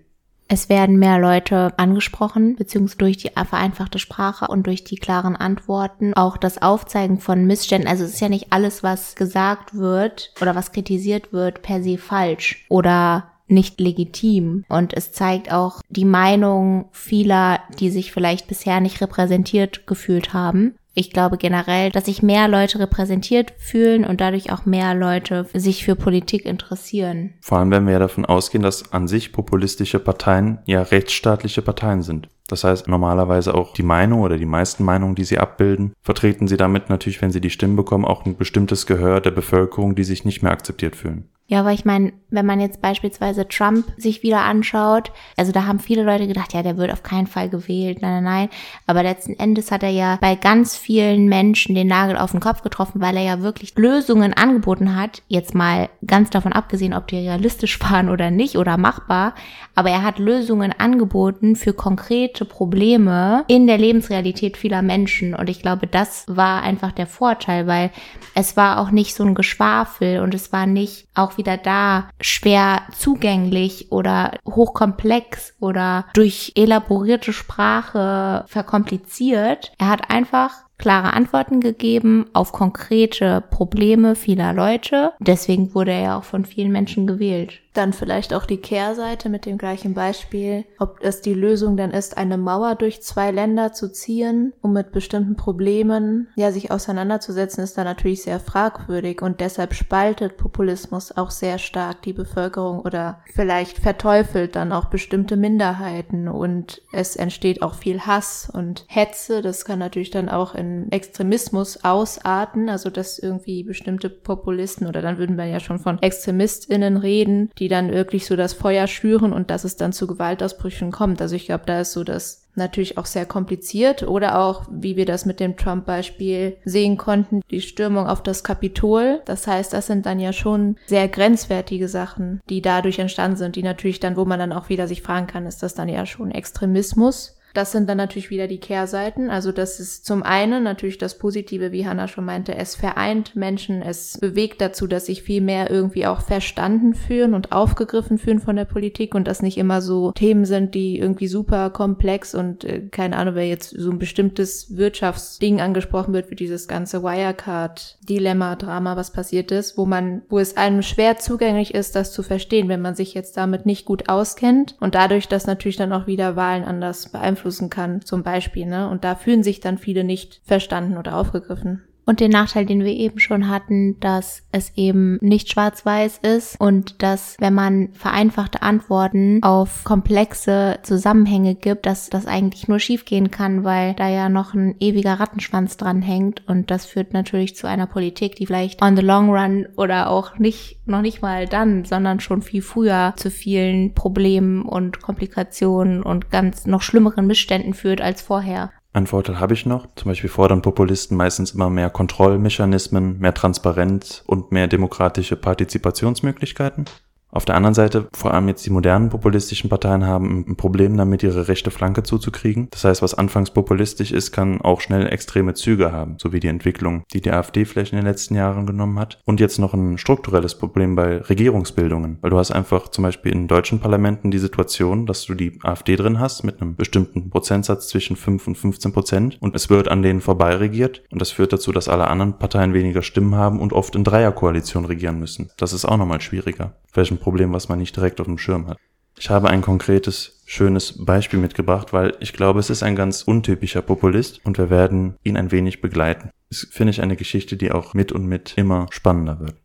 [0.53, 6.14] Es werden mehr Leute angesprochen, beziehungsweise durch die vereinfachte Sprache und durch die klaren Antworten.
[6.14, 7.88] Auch das Aufzeigen von Missständen.
[7.88, 11.98] Also es ist ja nicht alles, was gesagt wird oder was kritisiert wird, per se
[11.98, 14.64] falsch oder nicht legitim.
[14.68, 20.74] Und es zeigt auch die Meinung vieler, die sich vielleicht bisher nicht repräsentiert gefühlt haben
[21.00, 25.82] ich glaube generell, dass sich mehr Leute repräsentiert fühlen und dadurch auch mehr Leute sich
[25.82, 27.34] für Politik interessieren.
[27.40, 32.02] Vor allem, wenn wir ja davon ausgehen, dass an sich populistische Parteien ja rechtsstaatliche Parteien
[32.02, 32.28] sind.
[32.48, 36.56] Das heißt, normalerweise auch die Meinung oder die meisten Meinungen, die sie abbilden, vertreten sie
[36.56, 40.24] damit natürlich, wenn sie die Stimmen bekommen, auch ein bestimmtes Gehör der Bevölkerung, die sich
[40.24, 41.30] nicht mehr akzeptiert fühlen.
[41.50, 45.80] Ja, aber ich meine, wenn man jetzt beispielsweise Trump sich wieder anschaut, also da haben
[45.80, 48.48] viele Leute gedacht, ja, der wird auf keinen Fall gewählt, nein, nein, nein.
[48.86, 52.62] Aber letzten Endes hat er ja bei ganz vielen Menschen den Nagel auf den Kopf
[52.62, 55.22] getroffen, weil er ja wirklich Lösungen angeboten hat.
[55.26, 59.34] Jetzt mal ganz davon abgesehen, ob die realistisch waren oder nicht oder machbar.
[59.74, 65.34] Aber er hat Lösungen angeboten für konkrete Probleme in der Lebensrealität vieler Menschen.
[65.34, 67.90] Und ich glaube, das war einfach der Vorteil, weil
[68.36, 72.83] es war auch nicht so ein Geschwafel und es war nicht auch wieder da schwer
[72.96, 79.72] zugänglich oder hochkomplex oder durch elaborierte Sprache verkompliziert.
[79.79, 85.12] Er hat einfach klare Antworten gegeben auf konkrete Probleme vieler Leute.
[85.18, 87.61] Deswegen wurde er ja auch von vielen Menschen gewählt.
[87.72, 92.16] Dann vielleicht auch die Kehrseite mit dem gleichen Beispiel, ob es die Lösung dann ist,
[92.16, 97.78] eine Mauer durch zwei Länder zu ziehen, um mit bestimmten Problemen ja sich auseinanderzusetzen, ist
[97.78, 103.78] da natürlich sehr fragwürdig und deshalb spaltet Populismus auch sehr stark die Bevölkerung oder vielleicht
[103.78, 109.42] verteufelt dann auch bestimmte Minderheiten und es entsteht auch viel Hass und Hetze.
[109.42, 115.18] Das kann natürlich dann auch in Extremismus ausarten, also dass irgendwie bestimmte Populisten oder dann
[115.18, 119.50] würden wir ja schon von ExtremistInnen reden, die dann wirklich so das Feuer schüren und
[119.50, 121.20] dass es dann zu Gewaltausbrüchen kommt.
[121.20, 125.06] Also ich glaube, da ist so das natürlich auch sehr kompliziert oder auch, wie wir
[125.06, 129.20] das mit dem Trump-Beispiel sehen konnten, die Stürmung auf das Kapitol.
[129.24, 133.62] Das heißt, das sind dann ja schon sehr grenzwertige Sachen, die dadurch entstanden sind, die
[133.62, 136.30] natürlich dann, wo man dann auch wieder sich fragen kann, ist das dann ja schon
[136.30, 137.36] Extremismus?
[137.54, 139.30] Das sind dann natürlich wieder die Kehrseiten.
[139.30, 143.82] Also das ist zum einen natürlich das Positive, wie Hannah schon meinte, es vereint Menschen,
[143.82, 148.56] es bewegt dazu, dass sich viel mehr irgendwie auch verstanden fühlen und aufgegriffen fühlen von
[148.56, 152.82] der Politik und das nicht immer so Themen sind, die irgendwie super komplex und äh,
[152.90, 158.96] keine Ahnung, wer jetzt so ein bestimmtes Wirtschaftsding angesprochen wird, wie dieses ganze Wirecard-Dilemma, Drama,
[158.96, 162.80] was passiert ist, wo man, wo es einem schwer zugänglich ist, das zu verstehen, wenn
[162.80, 166.64] man sich jetzt damit nicht gut auskennt und dadurch, dass natürlich dann auch wieder Wahlen
[166.64, 168.88] anders beeinflusst beeinflussen kann, zum Beispiel, ne?
[168.88, 171.83] Und da fühlen sich dann viele nicht verstanden oder aufgegriffen.
[172.10, 177.04] Und den Nachteil, den wir eben schon hatten, dass es eben nicht schwarz-weiß ist und
[177.04, 183.62] dass, wenn man vereinfachte Antworten auf komplexe Zusammenhänge gibt, dass das eigentlich nur schiefgehen kann,
[183.62, 187.86] weil da ja noch ein ewiger Rattenschwanz dran hängt und das führt natürlich zu einer
[187.86, 192.18] Politik, die vielleicht on the long run oder auch nicht, noch nicht mal dann, sondern
[192.18, 198.20] schon viel früher zu vielen Problemen und Komplikationen und ganz noch schlimmeren Missständen führt als
[198.20, 198.72] vorher.
[198.92, 199.87] Ein Vorteil habe ich noch.
[199.94, 206.87] Zum Beispiel fordern Populisten meistens immer mehr Kontrollmechanismen, mehr Transparenz und mehr demokratische Partizipationsmöglichkeiten.
[207.32, 211.22] Auf der anderen Seite, vor allem jetzt die modernen populistischen Parteien haben ein Problem damit,
[211.22, 212.68] ihre rechte Flanke zuzukriegen.
[212.70, 216.48] Das heißt, was anfangs populistisch ist, kann auch schnell extreme Züge haben, so wie die
[216.48, 219.20] Entwicklung, die die AfD vielleicht in den letzten Jahren genommen hat.
[219.24, 223.46] Und jetzt noch ein strukturelles Problem bei Regierungsbildungen, weil du hast einfach zum Beispiel in
[223.46, 228.16] deutschen Parlamenten die Situation, dass du die AfD drin hast mit einem bestimmten Prozentsatz zwischen
[228.16, 231.70] 5 und 15 Prozent und es wird an denen vorbei regiert und das führt dazu,
[231.70, 235.50] dass alle anderen Parteien weniger Stimmen haben und oft in Dreierkoalition regieren müssen.
[235.56, 236.74] Das ist auch nochmal schwieriger.
[236.92, 238.78] Vielleicht Problem, was man nicht direkt auf dem Schirm hat.
[239.18, 243.83] Ich habe ein konkretes, schönes Beispiel mitgebracht, weil ich glaube, es ist ein ganz untypischer
[243.83, 246.30] Populist und wir werden ihn ein wenig begleiten.
[246.48, 249.56] Das finde ich eine Geschichte, die auch mit und mit immer spannender wird.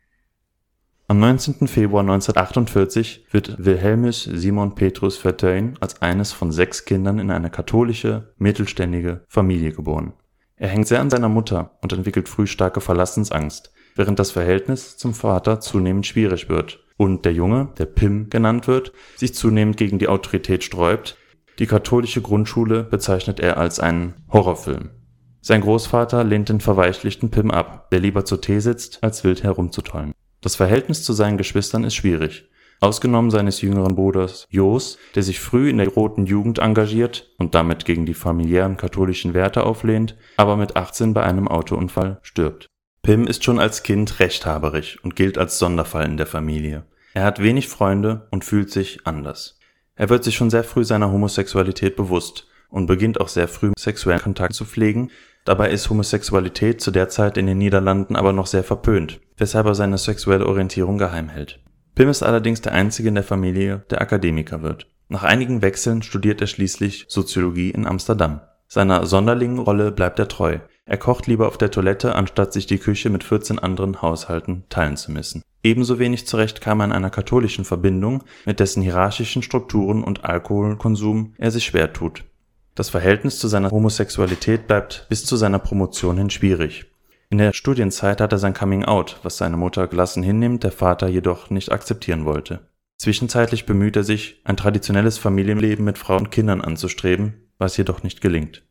[1.08, 1.68] Am 19.
[1.68, 8.34] Februar 1948 wird Wilhelmus Simon Petrus Verteun als eines von sechs Kindern in eine katholische,
[8.38, 10.14] mittelständige Familie geboren.
[10.58, 15.14] Er hängt sehr an seiner Mutter und entwickelt früh starke Verlassensangst, während das Verhältnis zum
[15.14, 20.08] Vater zunehmend schwierig wird und der Junge, der Pim genannt wird, sich zunehmend gegen die
[20.08, 21.18] Autorität sträubt.
[21.60, 24.92] Die katholische Grundschule bezeichnet er als einen Horrorfilm.
[25.42, 30.12] Sein Großvater lehnt den verweichlichten Pim ab, der lieber zur Tee sitzt, als wild herumzutollen.
[30.42, 32.50] Das Verhältnis zu seinen Geschwistern ist schwierig.
[32.82, 37.86] Ausgenommen seines jüngeren Bruders Jos, der sich früh in der Roten Jugend engagiert und damit
[37.86, 42.68] gegen die familiären katholischen Werte auflehnt, aber mit 18 bei einem Autounfall stirbt.
[43.06, 46.86] Pim ist schon als Kind rechthaberig und gilt als Sonderfall in der Familie.
[47.14, 49.60] Er hat wenig Freunde und fühlt sich anders.
[49.96, 54.24] Er wird sich schon sehr früh seiner Homosexualität bewusst und beginnt auch sehr früh sexuellen
[54.24, 55.12] Kontakt zu pflegen.
[55.44, 59.76] Dabei ist Homosexualität zu der Zeit in den Niederlanden aber noch sehr verpönt, weshalb er
[59.76, 61.60] seine sexuelle Orientierung geheim hält.
[61.94, 64.88] Pim ist allerdings der einzige in der Familie, der Akademiker wird.
[65.10, 68.42] Nach einigen Wechseln studiert er schließlich Soziologie in Amsterdam.
[68.68, 70.58] Seiner Sonderlingenrolle bleibt er treu.
[70.88, 74.98] Er kocht lieber auf der Toilette, anstatt sich die Küche mit 14 anderen Haushalten teilen
[74.98, 75.42] zu müssen.
[75.64, 81.34] Ebenso wenig zurecht kam er in einer katholischen Verbindung, mit dessen hierarchischen Strukturen und Alkoholkonsum
[81.40, 82.24] er sich schwer tut.
[82.76, 86.86] Das Verhältnis zu seiner Homosexualität bleibt bis zu seiner Promotion hin schwierig.
[87.32, 91.08] In der Studienzeit hat er sein Coming Out, was seine Mutter gelassen hinnimmt, der Vater
[91.08, 92.68] jedoch nicht akzeptieren wollte.
[92.98, 98.22] Zwischenzeitlich bemüht er sich, ein traditionelles Familienleben mit Frau und Kindern anzustreben, was jedoch nicht
[98.22, 98.65] gelingt.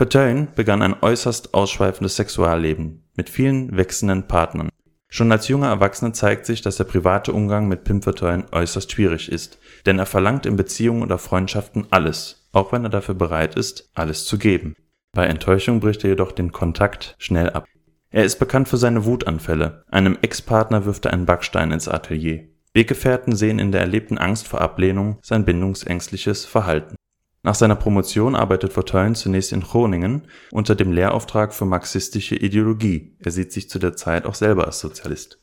[0.00, 4.70] Petain begann ein äußerst ausschweifendes Sexualleben mit vielen wechselnden Partnern.
[5.10, 9.30] Schon als junger Erwachsener zeigt sich, dass der private Umgang mit Pim Petain äußerst schwierig
[9.30, 13.90] ist, denn er verlangt in Beziehungen oder Freundschaften alles, auch wenn er dafür bereit ist,
[13.92, 14.74] alles zu geben.
[15.12, 17.66] Bei Enttäuschung bricht er jedoch den Kontakt schnell ab.
[18.08, 19.84] Er ist bekannt für seine Wutanfälle.
[19.90, 22.48] Einem Ex-Partner wirft er einen Backstein ins Atelier.
[22.72, 26.96] Weggefährten sehen in der erlebten Angst vor Ablehnung sein bindungsängstliches Verhalten.
[27.42, 33.30] Nach seiner Promotion arbeitet Verteuyen zunächst in Groningen unter dem Lehrauftrag für marxistische Ideologie, er
[33.30, 35.38] sieht sich zu der Zeit auch selber als Sozialist.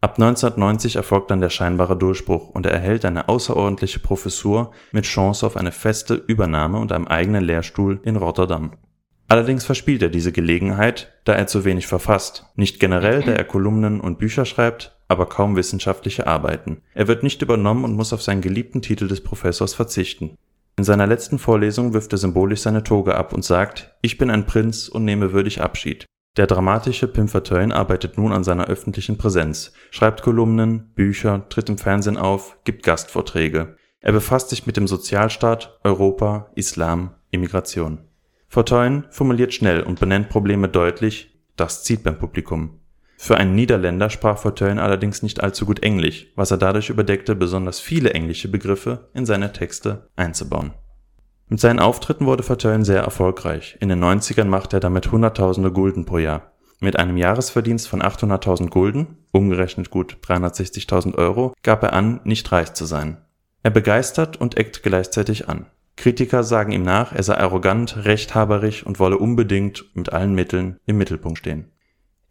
[0.00, 5.46] Ab 1990 erfolgt dann der scheinbare Durchbruch und er erhält eine außerordentliche Professur mit Chance
[5.46, 8.72] auf eine feste Übernahme und einem eigenen Lehrstuhl in Rotterdam.
[9.28, 14.00] Allerdings verspielt er diese Gelegenheit, da er zu wenig verfasst, nicht generell, da er Kolumnen
[14.00, 16.82] und Bücher schreibt, aber kaum wissenschaftliche Arbeiten.
[16.94, 20.36] Er wird nicht übernommen und muss auf seinen geliebten Titel des Professors verzichten.
[20.82, 24.46] In seiner letzten Vorlesung wirft er symbolisch seine Toge ab und sagt, ich bin ein
[24.46, 26.06] Prinz und nehme würdig Abschied.
[26.36, 31.78] Der dramatische Pim Verteuyen arbeitet nun an seiner öffentlichen Präsenz, schreibt Kolumnen, Bücher, tritt im
[31.78, 33.76] Fernsehen auf, gibt Gastvorträge.
[34.00, 38.00] Er befasst sich mit dem Sozialstaat, Europa, Islam, Immigration.
[38.48, 42.80] Verteuyen formuliert schnell und benennt Probleme deutlich, das zieht beim Publikum.
[43.22, 47.78] Für einen Niederländer sprach Verteuyen allerdings nicht allzu gut Englisch, was er dadurch überdeckte, besonders
[47.78, 50.72] viele englische Begriffe in seine Texte einzubauen
[51.52, 53.76] mit seinen Auftritten wurde Verteuyen sehr erfolgreich.
[53.78, 56.52] In den 90ern machte er damit hunderttausende Gulden pro Jahr.
[56.80, 62.72] Mit einem Jahresverdienst von 800.000 Gulden, umgerechnet gut 360.000 Euro, gab er an, nicht reich
[62.72, 63.18] zu sein.
[63.62, 65.66] Er begeistert und eckt gleichzeitig an.
[65.96, 70.96] Kritiker sagen ihm nach, er sei arrogant, rechthaberig und wolle unbedingt mit allen Mitteln im
[70.96, 71.71] Mittelpunkt stehen.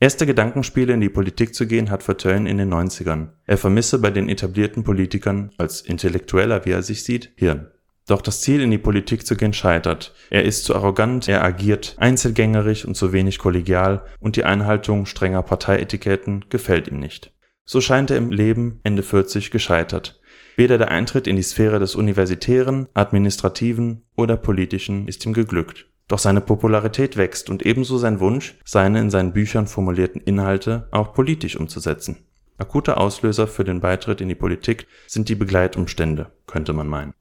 [0.04, 3.34] Erste Gedankenspiele in die Politik zu gehen hat Verteuyen in den 90ern.
[3.46, 7.68] Er vermisse bei den etablierten Politikern, als Intellektueller wie er sich sieht, Hirn.
[8.08, 10.16] Doch das Ziel, in die Politik zu gehen, scheitert.
[10.32, 15.44] Er ist zu arrogant, er agiert einzelgängerig und zu wenig kollegial und die Einhaltung strenger
[15.44, 17.32] Parteietiketten gefällt ihm nicht.
[17.66, 20.20] So scheint er im Leben Ende 40 gescheitert.
[20.56, 25.91] Weder der Eintritt in die Sphäre des Universitären, Administrativen oder Politischen ist ihm geglückt.
[26.12, 31.14] Doch seine Popularität wächst und ebenso sein Wunsch, seine in seinen Büchern formulierten Inhalte auch
[31.14, 32.26] politisch umzusetzen.
[32.58, 37.14] Akuter Auslöser für den Beitritt in die Politik sind die Begleitumstände, könnte man meinen.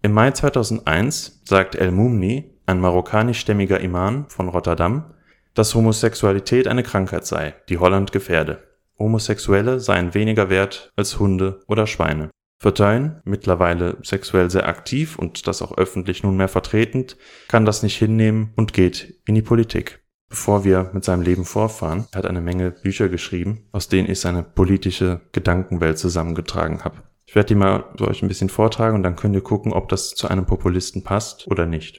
[0.00, 5.12] Im Mai 2001 sagt El-Mumni, ein marokkanischstämmiger Imam von Rotterdam,
[5.52, 8.62] dass Homosexualität eine Krankheit sei, die Holland gefährde.
[8.98, 12.30] Homosexuelle seien weniger wert als Hunde oder Schweine.
[12.62, 17.16] Verteuen, mittlerweile sexuell sehr aktiv und das auch öffentlich nunmehr vertretend,
[17.48, 20.04] kann das nicht hinnehmen und geht in die Politik.
[20.28, 24.42] Bevor wir mit seinem Leben vorfahren, hat eine Menge Bücher geschrieben, aus denen ich seine
[24.42, 26.98] politische Gedankenwelt zusammengetragen habe.
[27.24, 29.88] Ich werde die mal so euch ein bisschen vortragen und dann könnt ihr gucken, ob
[29.88, 31.98] das zu einem Populisten passt oder nicht.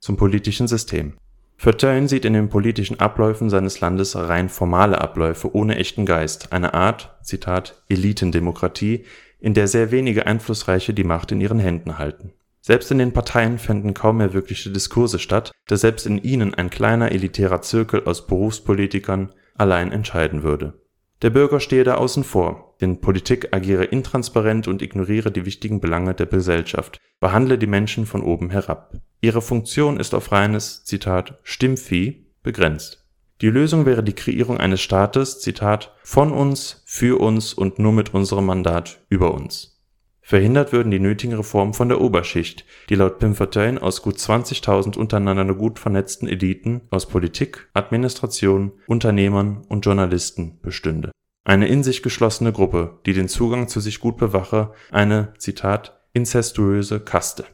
[0.00, 1.14] Zum politischen System.
[1.56, 6.74] Verteuyen sieht in den politischen Abläufen seines Landes rein formale Abläufe ohne echten Geist, eine
[6.74, 9.04] Art, Zitat, Elitendemokratie,
[9.40, 12.32] in der sehr wenige Einflussreiche die Macht in ihren Händen halten.
[12.60, 16.68] Selbst in den Parteien fänden kaum mehr wirkliche Diskurse statt, da selbst in ihnen ein
[16.68, 20.74] kleiner elitärer Zirkel aus Berufspolitikern allein entscheiden würde.
[21.22, 26.14] Der Bürger stehe da außen vor, denn Politik agiere intransparent und ignoriere die wichtigen Belange
[26.14, 28.94] der Gesellschaft, behandle die Menschen von oben herab.
[29.20, 32.99] Ihre Funktion ist auf reines, Zitat, Stimmvieh begrenzt.
[33.40, 38.12] Die Lösung wäre die Kreierung eines Staates, Zitat, von uns, für uns und nur mit
[38.12, 39.80] unserem Mandat über uns.
[40.20, 45.54] Verhindert würden die nötigen Reformen von der Oberschicht, die laut Pimfortein aus gut 20.000 untereinander
[45.54, 51.10] gut vernetzten Eliten aus Politik, Administration, Unternehmern und Journalisten bestünde.
[51.44, 57.00] Eine in sich geschlossene Gruppe, die den Zugang zu sich gut bewache, eine, Zitat, inzestuöse
[57.00, 57.46] Kaste.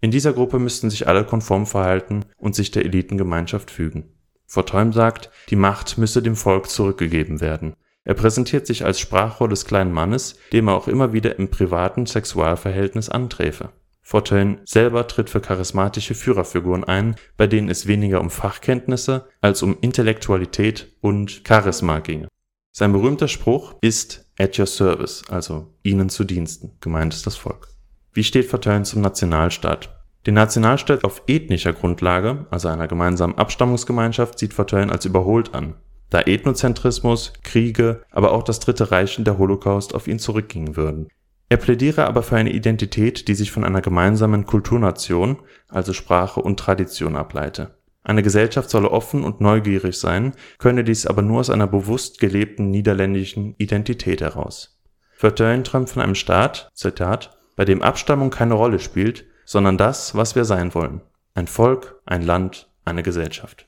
[0.00, 4.04] In dieser Gruppe müssten sich alle konform verhalten und sich der Elitengemeinschaft fügen.
[4.52, 7.74] Fortheim sagt, die Macht müsse dem Volk zurückgegeben werden.
[8.04, 12.04] Er präsentiert sich als Sprachrohr des kleinen Mannes, dem er auch immer wieder im privaten
[12.04, 13.70] Sexualverhältnis anträfe.
[14.02, 19.78] Fortuyn selber tritt für charismatische Führerfiguren ein, bei denen es weniger um Fachkenntnisse als um
[19.80, 22.28] Intellektualität und Charisma ginge.
[22.72, 27.68] Sein berühmter Spruch ist at your service, also ihnen zu Diensten, gemeint ist das Volk.
[28.12, 29.91] Wie steht Fortuyn zum Nationalstaat?
[30.26, 35.74] Den Nationalstaat auf ethnischer Grundlage, also einer gemeinsamen Abstammungsgemeinschaft, sieht Fortuyn als überholt an
[36.12, 41.08] da Ethnozentrismus, Kriege, aber auch das Dritte Reich und der Holocaust auf ihn zurückgingen würden.
[41.48, 46.58] Er plädiere aber für eine Identität, die sich von einer gemeinsamen Kulturnation, also Sprache und
[46.58, 47.78] Tradition ableite.
[48.04, 52.70] Eine Gesellschaft solle offen und neugierig sein, könne dies aber nur aus einer bewusst gelebten
[52.70, 54.78] niederländischen Identität heraus.
[55.14, 60.34] Verteuyen träumt von einem Staat, Zitat, bei dem Abstammung keine Rolle spielt, sondern das, was
[60.34, 61.02] wir sein wollen.
[61.34, 63.66] Ein Volk, ein Land, eine Gesellschaft.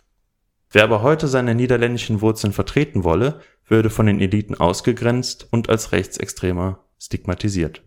[0.70, 5.92] Wer aber heute seine niederländischen Wurzeln vertreten wolle, würde von den Eliten ausgegrenzt und als
[5.92, 7.82] Rechtsextremer stigmatisiert.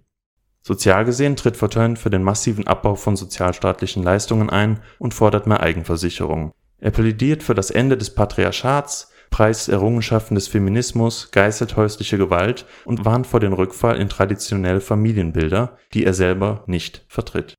[0.62, 5.62] Sozial gesehen tritt Fortuyn für den massiven Abbau von sozialstaatlichen Leistungen ein und fordert mehr
[5.62, 6.52] Eigenversicherung.
[6.78, 13.06] Er plädiert für das Ende des Patriarchats, preist Errungenschaften des Feminismus, geißelt häusliche Gewalt und
[13.06, 17.57] warnt vor dem Rückfall in traditionelle Familienbilder, die er selber nicht vertritt.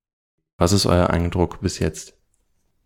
[0.59, 2.15] Was ist euer Eindruck bis jetzt?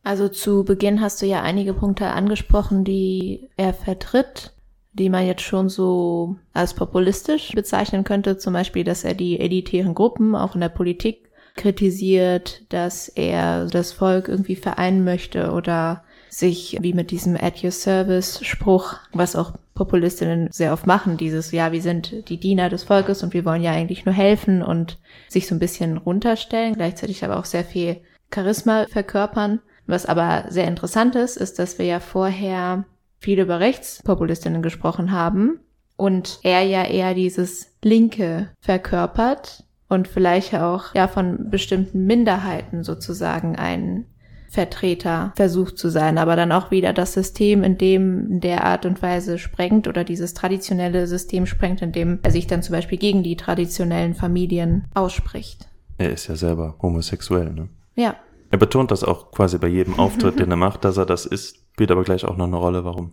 [0.04, 4.52] Also zu Beginn hast du ja einige Punkte angesprochen, die er vertritt.
[4.94, 8.36] die man jetzt schon so als populistisch bezeichnen könnte.
[8.36, 13.92] Zum Beispiel, dass er die elitären Gruppen auch in der Politik kritisiert, dass er das
[13.92, 19.52] Volk irgendwie vereinen möchte oder sich wie mit diesem at your service Spruch, was auch
[19.74, 23.62] Populistinnen sehr oft machen, dieses, ja, wir sind die Diener des Volkes und wir wollen
[23.62, 28.02] ja eigentlich nur helfen und sich so ein bisschen runterstellen, gleichzeitig aber auch sehr viel
[28.32, 29.60] Charisma verkörpern.
[29.86, 32.84] Was aber sehr interessant ist, ist, dass wir ja vorher
[33.18, 35.60] viel über Rechtspopulistinnen gesprochen haben
[35.96, 43.56] und er ja eher dieses Linke verkörpert und vielleicht auch ja von bestimmten Minderheiten sozusagen
[43.56, 44.06] ein
[44.52, 48.84] Vertreter versucht zu sein, aber dann auch wieder das System in dem in der Art
[48.84, 52.98] und Weise sprengt oder dieses traditionelle System sprengt, in dem er sich dann zum Beispiel
[52.98, 55.68] gegen die traditionellen Familien ausspricht.
[55.96, 57.70] Er ist ja selber homosexuell, ne?
[57.94, 58.16] Ja.
[58.50, 61.56] Er betont das auch quasi bei jedem Auftritt, den er macht, dass er das ist,
[61.72, 63.12] spielt aber gleich auch noch eine Rolle, warum.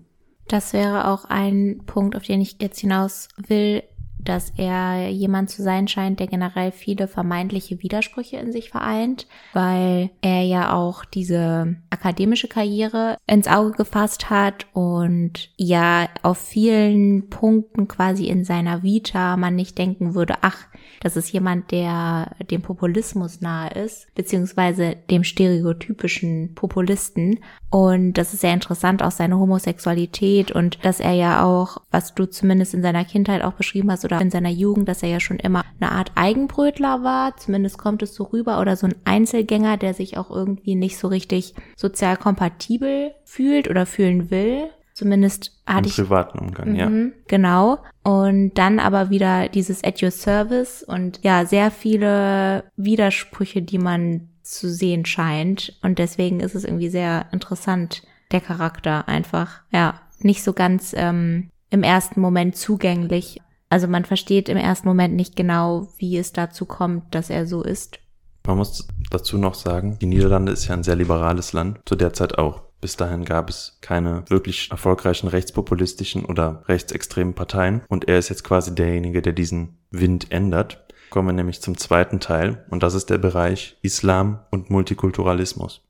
[0.50, 3.84] Das wäre auch ein Punkt, auf den ich jetzt hinaus will
[4.20, 10.10] dass er jemand zu sein scheint, der generell viele vermeintliche Widersprüche in sich vereint, weil
[10.22, 17.88] er ja auch diese akademische Karriere ins Auge gefasst hat und ja auf vielen Punkten
[17.88, 20.68] quasi in seiner Vita man nicht denken würde, ach,
[21.00, 27.40] das ist jemand, der dem Populismus nahe ist, beziehungsweise dem stereotypischen Populisten.
[27.70, 32.26] Und das ist sehr interessant, auch seine Homosexualität und dass er ja auch, was du
[32.26, 35.38] zumindest in seiner Kindheit auch beschrieben hast oder in seiner Jugend, dass er ja schon
[35.38, 39.94] immer eine Art Eigenbrötler war, zumindest kommt es so rüber, oder so ein Einzelgänger, der
[39.94, 44.70] sich auch irgendwie nicht so richtig sozial kompatibel fühlt oder fühlen will.
[45.00, 45.96] Zumindest hatte Im ich.
[45.96, 46.90] privaten Umgang, ja.
[46.90, 47.78] Mhm, Genau.
[48.04, 54.28] Und dann aber wieder dieses at your service und ja, sehr viele Widersprüche, die man
[54.42, 55.80] zu sehen scheint.
[55.84, 61.50] Und deswegen ist es irgendwie sehr interessant, der Charakter einfach, ja, nicht so ganz ähm,
[61.70, 63.40] im ersten Moment zugänglich.
[63.70, 67.64] Also man versteht im ersten Moment nicht genau, wie es dazu kommt, dass er so
[67.64, 68.00] ist.
[68.46, 72.12] Man muss dazu noch sagen, die Niederlande ist ja ein sehr liberales Land, zu der
[72.12, 72.64] Zeit auch.
[72.82, 78.44] Bis dahin gab es keine wirklich erfolgreichen rechtspopulistischen oder rechtsextremen Parteien und er ist jetzt
[78.44, 80.86] quasi derjenige, der diesen Wind ändert.
[81.10, 85.82] Kommen wir nämlich zum zweiten Teil und das ist der Bereich Islam und Multikulturalismus.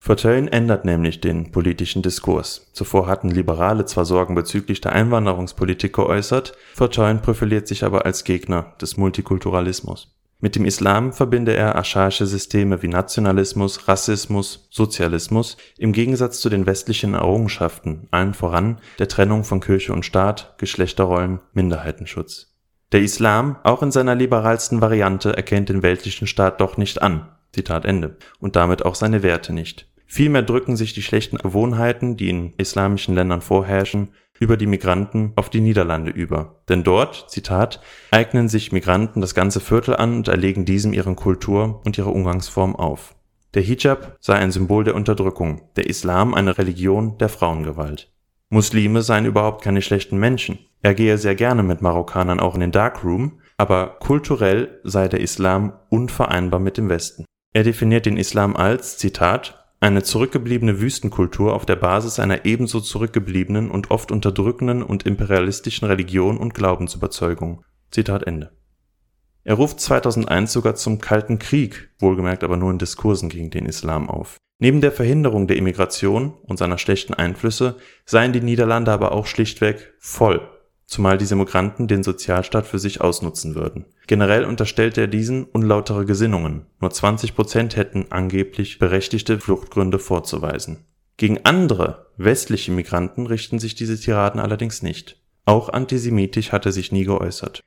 [0.00, 2.68] Verteulen ändert nämlich den politischen Diskurs.
[2.74, 8.74] Zuvor hatten Liberale zwar Sorgen bezüglich der Einwanderungspolitik geäußert, Verteulen profiliert sich aber als Gegner
[8.82, 10.14] des Multikulturalismus.
[10.44, 16.66] Mit dem Islam verbinde er archaische Systeme wie Nationalismus, Rassismus, Sozialismus im Gegensatz zu den
[16.66, 22.58] westlichen Errungenschaften, allen voran der Trennung von Kirche und Staat, Geschlechterrollen, Minderheitenschutz.
[22.92, 27.26] Der Islam, auch in seiner liberalsten Variante, erkennt den weltlichen Staat doch nicht an.
[27.54, 28.18] Zitat Ende.
[28.38, 29.88] Und damit auch seine Werte nicht.
[30.04, 35.50] Vielmehr drücken sich die schlechten Gewohnheiten, die in islamischen Ländern vorherrschen, über die Migranten auf
[35.50, 36.60] die Niederlande über.
[36.68, 41.80] Denn dort, Zitat, eignen sich Migranten das ganze Viertel an und erlegen diesem ihren Kultur
[41.84, 43.14] und ihre Umgangsform auf.
[43.54, 48.12] Der Hijab sei ein Symbol der Unterdrückung, der Islam eine Religion der Frauengewalt.
[48.50, 50.58] Muslime seien überhaupt keine schlechten Menschen.
[50.82, 55.72] Er gehe sehr gerne mit Marokkanern auch in den Darkroom, aber kulturell sei der Islam
[55.88, 57.24] unvereinbar mit dem Westen.
[57.52, 63.70] Er definiert den Islam als, Zitat, eine zurückgebliebene Wüstenkultur auf der Basis einer ebenso zurückgebliebenen
[63.70, 67.62] und oft unterdrückenden und imperialistischen Religion und Glaubensüberzeugung.
[67.90, 68.52] Zitat Ende.
[69.44, 74.08] Er ruft 2001 sogar zum Kalten Krieg, wohlgemerkt aber nur in Diskursen gegen den Islam
[74.08, 74.38] auf.
[74.58, 79.92] Neben der Verhinderung der Immigration und seiner schlechten Einflüsse seien die Niederlande aber auch schlichtweg
[79.98, 80.40] voll
[80.86, 83.86] zumal diese Migranten den Sozialstaat für sich ausnutzen würden.
[84.06, 90.84] Generell unterstellt er diesen unlautere Gesinnungen, nur 20 Prozent hätten angeblich berechtigte Fluchtgründe vorzuweisen.
[91.16, 95.20] Gegen andere westliche Migranten richten sich diese Tiraden allerdings nicht.
[95.44, 97.60] Auch antisemitisch hat er sich nie geäußert.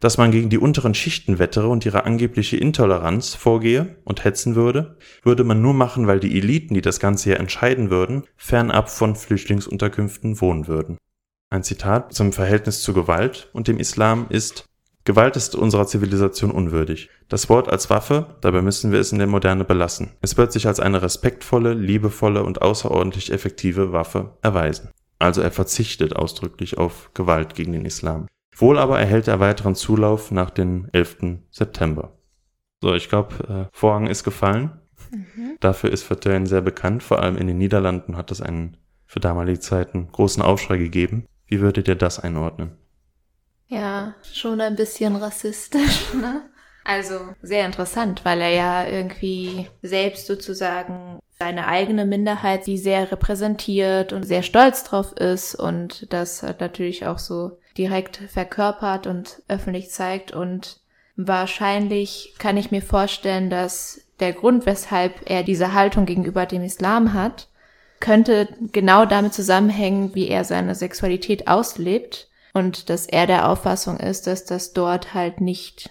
[0.00, 4.98] Dass man gegen die unteren Schichten wettere und ihre angebliche Intoleranz vorgehe und hetzen würde,
[5.22, 9.16] würde man nur machen, weil die Eliten, die das Ganze hier entscheiden würden, fernab von
[9.16, 10.98] Flüchtlingsunterkünften wohnen würden.
[11.54, 14.64] Ein Zitat zum Verhältnis zu Gewalt und dem Islam ist
[15.04, 17.10] Gewalt ist unserer Zivilisation unwürdig.
[17.28, 20.10] Das Wort als Waffe, dabei müssen wir es in der Moderne belassen.
[20.20, 24.90] Es wird sich als eine respektvolle, liebevolle und außerordentlich effektive Waffe erweisen.
[25.20, 28.26] Also er verzichtet ausdrücklich auf Gewalt gegen den Islam.
[28.56, 31.44] Wohl aber erhält er weiteren Zulauf nach dem 11.
[31.52, 32.18] September.
[32.82, 34.72] So, ich glaube, äh, Vorhang ist gefallen.
[35.12, 35.56] Mhm.
[35.60, 37.04] Dafür ist Verteuren sehr bekannt.
[37.04, 38.76] Vor allem in den Niederlanden hat es einen
[39.06, 41.28] für damalige Zeiten großen Aufschrei gegeben.
[41.54, 42.72] Wie würdet ihr das einordnen?
[43.68, 46.50] Ja, schon ein bisschen rassistisch, ne?
[46.82, 54.12] Also sehr interessant, weil er ja irgendwie selbst sozusagen eine eigene Minderheit, die sehr repräsentiert
[54.12, 60.32] und sehr stolz drauf ist und das natürlich auch so direkt verkörpert und öffentlich zeigt.
[60.32, 60.80] Und
[61.14, 67.12] wahrscheinlich kann ich mir vorstellen, dass der Grund, weshalb er diese Haltung gegenüber dem Islam
[67.12, 67.46] hat,
[68.00, 74.26] könnte genau damit zusammenhängen, wie er seine Sexualität auslebt und dass er der Auffassung ist,
[74.26, 75.90] dass das dort halt nicht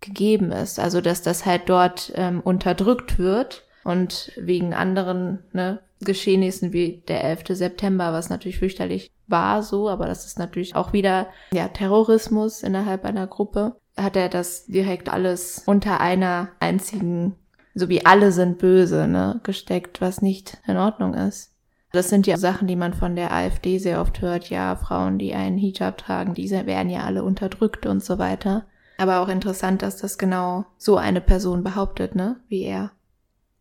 [0.00, 0.78] gegeben ist.
[0.78, 7.24] Also dass das halt dort ähm, unterdrückt wird und wegen anderen ne, Geschehnissen wie der
[7.24, 7.44] 11.
[7.48, 13.04] September, was natürlich fürchterlich war so, aber das ist natürlich auch wieder ja Terrorismus innerhalb
[13.04, 17.36] einer Gruppe, hat er das direkt alles unter einer einzigen,
[17.74, 21.52] so wie alle sind böse, ne, gesteckt, was nicht in Ordnung ist.
[21.92, 24.50] Das sind ja Sachen, die man von der AfD sehr oft hört.
[24.50, 28.66] Ja, Frauen, die einen Hijab tragen, diese werden ja alle unterdrückt und so weiter.
[28.98, 32.92] Aber auch interessant, dass das genau so eine Person behauptet, ne, wie er.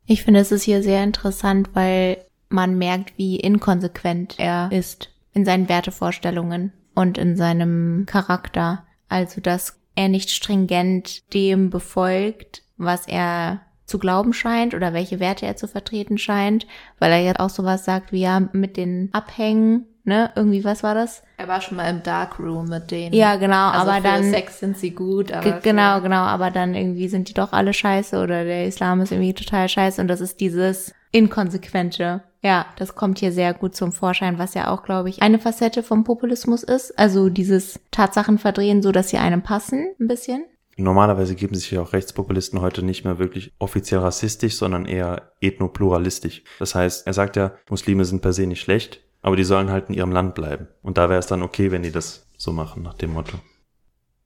[0.05, 5.45] Ich finde, es ist hier sehr interessant, weil man merkt, wie inkonsequent er ist in
[5.45, 8.84] seinen Wertevorstellungen und in seinem Charakter.
[9.09, 13.61] Also, dass er nicht stringent dem befolgt, was er
[13.94, 16.66] zu glauben scheint oder welche Werte er zu vertreten scheint,
[16.98, 20.32] weil er jetzt auch sowas sagt wie ja mit den Abhängen, ne?
[20.36, 21.22] Irgendwie, was war das?
[21.38, 23.14] Er war schon mal im Darkroom mit denen.
[23.14, 24.24] Ja, genau, also aber für dann.
[24.32, 25.60] Sex sind sie gut, aber.
[25.60, 29.36] Genau, genau, aber dann irgendwie sind die doch alle scheiße oder der Islam ist irgendwie
[29.36, 32.24] total scheiße und das ist dieses Inkonsequente.
[32.41, 35.84] Ja, das kommt hier sehr gut zum Vorschein, was ja auch, glaube ich, eine Facette
[35.84, 36.98] vom Populismus ist.
[36.98, 40.46] Also dieses Tatsachen verdrehen, so dass sie einem passen, ein bisschen.
[40.76, 46.43] Normalerweise geben sich ja auch Rechtspopulisten heute nicht mehr wirklich offiziell rassistisch, sondern eher ethnopluralistisch.
[46.59, 49.89] Das heißt, er sagt ja, Muslime sind per se nicht schlecht, aber die sollen halt
[49.89, 50.67] in ihrem Land bleiben.
[50.82, 53.38] Und da wäre es dann okay, wenn die das so machen, nach dem Motto.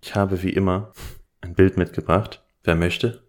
[0.01, 0.93] Ich habe wie immer
[1.41, 2.43] ein Bild mitgebracht.
[2.63, 3.23] Wer möchte?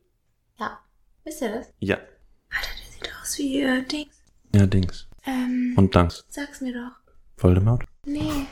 [0.59, 0.79] Ja.
[1.25, 1.69] Wisst ihr das?
[1.79, 1.97] Ja.
[1.97, 4.23] Alter, der sieht aus wie äh, Dings.
[4.55, 5.09] Ja, Dings.
[5.27, 6.25] Ähm, Und Danks.
[6.29, 6.97] sag's mir doch.
[7.37, 7.85] Voldemort?
[8.07, 8.47] Nee.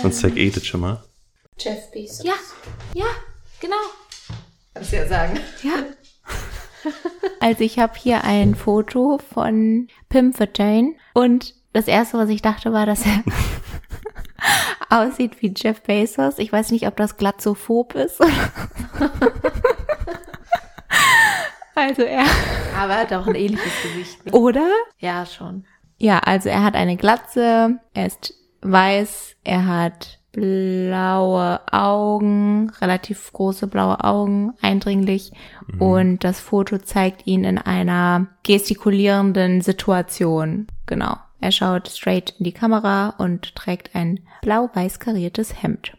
[0.00, 1.04] Sonst Ähm, Zack Edith schon mal.
[1.58, 2.24] Jeff Bezos.
[2.24, 2.34] ja,
[2.94, 3.06] ja,
[3.60, 3.76] genau.
[4.74, 5.38] Kannst du ja sagen.
[5.62, 5.84] Ja.
[7.40, 12.72] Also ich habe hier ein Foto von Pim Fortuyn und das erste, was ich dachte,
[12.72, 13.22] war, dass er
[14.90, 16.38] aussieht wie Jeff Bezos.
[16.38, 18.20] Ich weiß nicht, ob das glatzophob ist.
[21.74, 22.24] also er
[22.76, 24.24] Aber er hat auch ein ähnliches Gesicht.
[24.26, 24.32] Ne?
[24.32, 25.66] oder Ja, schon.
[25.98, 33.66] ja, also er hat eine Glatze, er ist weiß, er hat blaue Augen, relativ große
[33.66, 35.32] blaue Augen, eindringlich.
[35.78, 40.66] Und das Foto zeigt ihn in einer gestikulierenden Situation.
[40.86, 41.16] Genau.
[41.40, 45.96] Er schaut straight in die Kamera und trägt ein blau-weiß kariertes Hemd.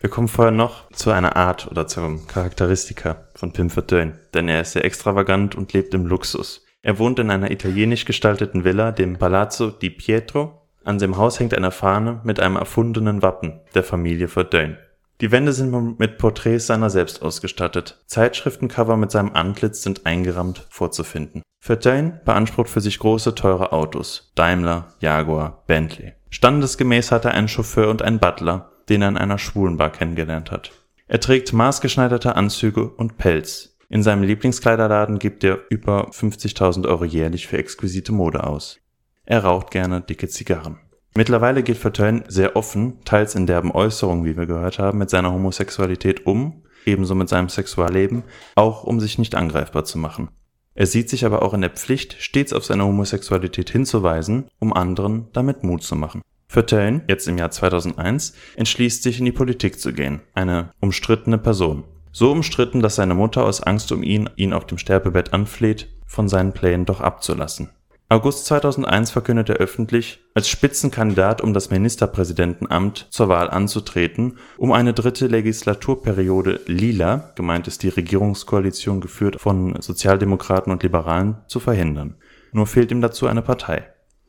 [0.00, 4.62] Wir kommen vorher noch zu einer Art oder zum Charakteristika von Pim Fortuyn, denn er
[4.62, 6.64] ist sehr extravagant und lebt im Luxus.
[6.82, 10.61] Er wohnt in einer italienisch gestalteten Villa, dem Palazzo di Pietro.
[10.84, 14.76] An dem Haus hängt eine Fahne mit einem erfundenen Wappen der Familie Fortuyn.
[15.20, 18.02] Die Wände sind mit Porträts seiner selbst ausgestattet.
[18.06, 21.42] Zeitschriftencover mit seinem Antlitz sind eingerahmt vorzufinden.
[21.60, 24.32] Fortuyn beansprucht für sich große, teure Autos.
[24.34, 26.14] Daimler, Jaguar, Bentley.
[26.30, 30.72] Standesgemäß hat er einen Chauffeur und einen Butler, den er in einer Schwulenbar kennengelernt hat.
[31.06, 33.76] Er trägt maßgeschneiderte Anzüge und Pelz.
[33.88, 38.81] In seinem Lieblingskleiderladen gibt er über 50.000 Euro jährlich für exquisite Mode aus.
[39.24, 40.78] Er raucht gerne dicke Zigarren.
[41.14, 45.32] Mittlerweile geht Fortuyn sehr offen, teils in derben Äußerungen, wie wir gehört haben, mit seiner
[45.32, 50.30] Homosexualität um, ebenso mit seinem Sexualleben, auch um sich nicht angreifbar zu machen.
[50.74, 55.28] Er sieht sich aber auch in der Pflicht, stets auf seine Homosexualität hinzuweisen, um anderen
[55.32, 56.22] damit Mut zu machen.
[56.48, 61.84] Fortuyn, jetzt im Jahr 2001, entschließt sich in die Politik zu gehen, eine umstrittene Person.
[62.10, 66.28] So umstritten, dass seine Mutter aus Angst um ihn ihn auf dem Sterbebett anfleht, von
[66.28, 67.70] seinen Plänen doch abzulassen.
[68.12, 74.92] August 2001 verkündet er öffentlich, als Spitzenkandidat um das Ministerpräsidentenamt zur Wahl anzutreten, um eine
[74.92, 82.16] dritte Legislaturperiode Lila, gemeint ist die Regierungskoalition geführt von Sozialdemokraten und Liberalen, zu verhindern.
[82.52, 83.86] Nur fehlt ihm dazu eine Partei.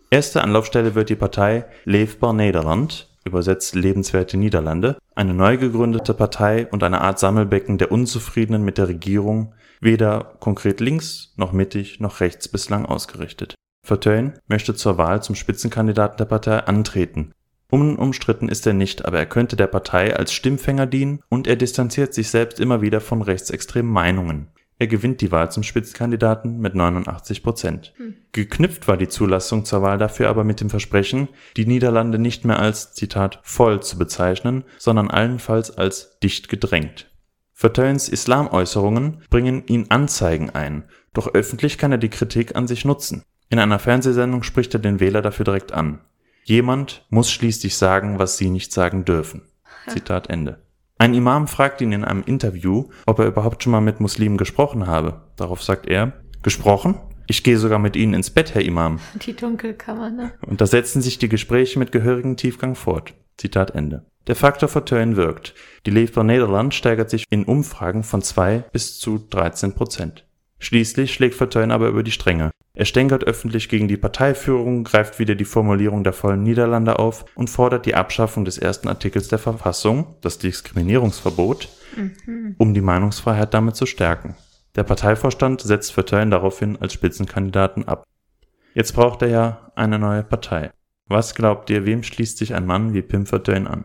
[0.10, 6.84] Erste Anlaufstelle wird die Partei Leefbaar Nederland, übersetzt lebenswerte Niederlande, eine neu gegründete Partei und
[6.84, 12.48] eine Art Sammelbecken der Unzufriedenen mit der Regierung, weder konkret links noch mittig noch rechts
[12.48, 13.56] bislang ausgerichtet.
[13.86, 17.34] Fortuyn möchte zur Wahl zum Spitzenkandidaten der Partei antreten.
[17.70, 22.14] Unumstritten ist er nicht, aber er könnte der Partei als Stimmfänger dienen und er distanziert
[22.14, 24.48] sich selbst immer wieder von rechtsextremen Meinungen.
[24.80, 27.94] Er gewinnt die Wahl zum Spitzenkandidaten mit 89 Prozent.
[28.32, 32.60] Geknüpft war die Zulassung zur Wahl dafür aber mit dem Versprechen, die Niederlande nicht mehr
[32.60, 37.10] als, Zitat, voll zu bezeichnen, sondern allenfalls als dicht gedrängt.
[37.52, 43.24] Fortuyns Islamäußerungen bringen ihn Anzeigen ein, doch öffentlich kann er die Kritik an sich nutzen.
[43.54, 46.00] In einer Fernsehsendung spricht er den Wähler dafür direkt an.
[46.44, 49.44] Jemand muss schließlich sagen, was sie nicht sagen dürfen.
[49.86, 50.64] Zitat Ende.
[50.98, 54.88] Ein Imam fragt ihn in einem Interview, ob er überhaupt schon mal mit Muslimen gesprochen
[54.88, 55.22] habe.
[55.36, 56.96] Darauf sagt er, gesprochen?
[57.28, 58.98] Ich gehe sogar mit ihnen ins Bett, Herr Imam.
[59.24, 60.32] Die Dunkelkammer, ne?
[60.42, 63.14] Und da setzen sich die Gespräche mit gehörigem Tiefgang fort.
[63.38, 64.04] Zitat Ende.
[64.26, 65.54] Der Faktor Verteuern wirkt.
[65.86, 70.26] Die Leefbaar Nederland steigert sich in Umfragen von 2 bis zu 13 Prozent.
[70.64, 72.52] Schließlich schlägt Verteuern aber über die Stränge.
[72.74, 77.50] Er stänkert öffentlich gegen die Parteiführung, greift wieder die Formulierung der vollen Niederlande auf und
[77.50, 82.56] fordert die Abschaffung des ersten Artikels der Verfassung, das Diskriminierungsverbot, mhm.
[82.58, 84.36] um die Meinungsfreiheit damit zu stärken.
[84.76, 88.06] Der Parteivorstand setzt Verteuern daraufhin als Spitzenkandidaten ab.
[88.74, 90.72] Jetzt braucht er ja eine neue Partei.
[91.08, 93.84] Was glaubt ihr, wem schließt sich ein Mann wie Pim Fortuyn an?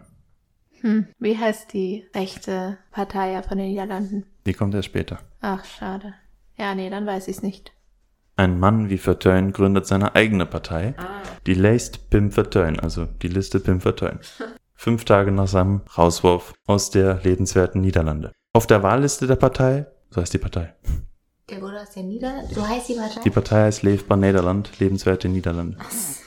[0.82, 4.26] Hm, wie heißt die rechte Partei von den Niederlanden?
[4.46, 5.18] Die kommt erst später.
[5.40, 6.14] Ach, schade.
[6.59, 7.72] Ja, nee, dann weiß ich's nicht.
[8.36, 11.22] Ein Mann wie Fortuyn gründet seine eigene Partei, ah.
[11.46, 14.20] die Laced Pim Fortuyn, also die Liste Pim Fortuyn.
[14.74, 18.32] Fünf Tage nach seinem Rauswurf aus der lebenswerten Niederlande.
[18.52, 20.74] Auf der Wahlliste der Partei, so heißt die Partei.
[21.50, 22.54] Der wurde aus der Niederlande?
[22.54, 23.20] So heißt die Partei?
[23.24, 25.78] Die Partei heißt Leefbaar Nederland, lebenswerte Niederlande.
[25.78, 26.22] Was?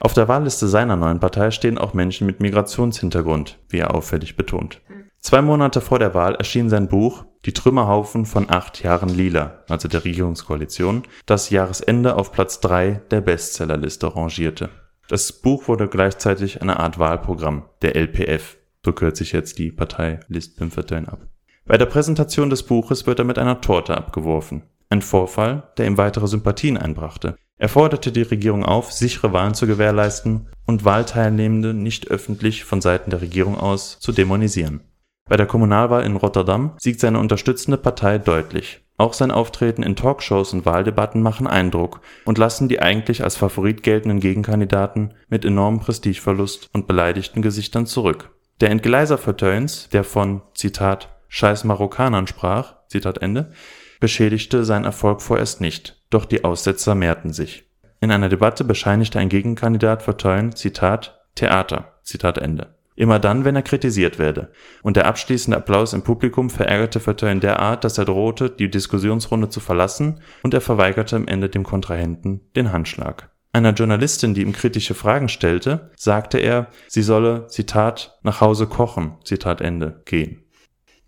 [0.00, 4.80] Auf der Wahlliste seiner neuen Partei stehen auch Menschen mit Migrationshintergrund, wie er auffällig betont.
[5.20, 9.88] Zwei Monate vor der Wahl erschien sein Buch Die Trümmerhaufen von acht Jahren Lila, also
[9.88, 14.70] der Regierungskoalition, das Jahresende auf Platz drei der Bestsellerliste rangierte.
[15.08, 20.20] Das Buch wurde gleichzeitig eine Art Wahlprogramm, der LPF, so kürzt sich jetzt die Partei
[20.28, 21.26] List Pimfertön ab.
[21.66, 24.62] Bei der Präsentation des Buches wird er mit einer Torte abgeworfen.
[24.88, 27.36] Ein Vorfall, der ihm weitere Sympathien einbrachte.
[27.56, 33.10] Er forderte die Regierung auf, sichere Wahlen zu gewährleisten und Wahlteilnehmende nicht öffentlich von Seiten
[33.10, 34.80] der Regierung aus zu dämonisieren.
[35.28, 38.80] Bei der Kommunalwahl in Rotterdam siegt seine unterstützende Partei deutlich.
[38.98, 43.82] Auch sein Auftreten in Talkshows und Wahldebatten machen Eindruck und lassen die eigentlich als Favorit
[43.82, 48.30] geltenden Gegenkandidaten mit enormem Prestigeverlust und beleidigten Gesichtern zurück.
[48.60, 53.52] Der Entgleiser Verteuns, der von, Zitat, scheiß Marokkanern sprach, Zitat Ende,
[53.98, 57.64] beschädigte seinen Erfolg vorerst nicht, doch die Aussetzer mehrten sich.
[58.00, 62.74] In einer Debatte bescheinigte ein Gegenkandidat Verteulen, Zitat, Theater, Zitat Ende.
[62.94, 64.50] Immer dann, wenn er kritisiert werde.
[64.82, 69.60] Und der abschließende Applaus im Publikum verärgerte Verteulen derart, dass er drohte, die Diskussionsrunde zu
[69.60, 73.30] verlassen, und er verweigerte am Ende dem Kontrahenten den Handschlag.
[73.54, 79.16] Einer Journalistin, die ihm kritische Fragen stellte, sagte er, sie solle, Zitat, nach Hause kochen,
[79.24, 80.42] Zitat Ende, gehen.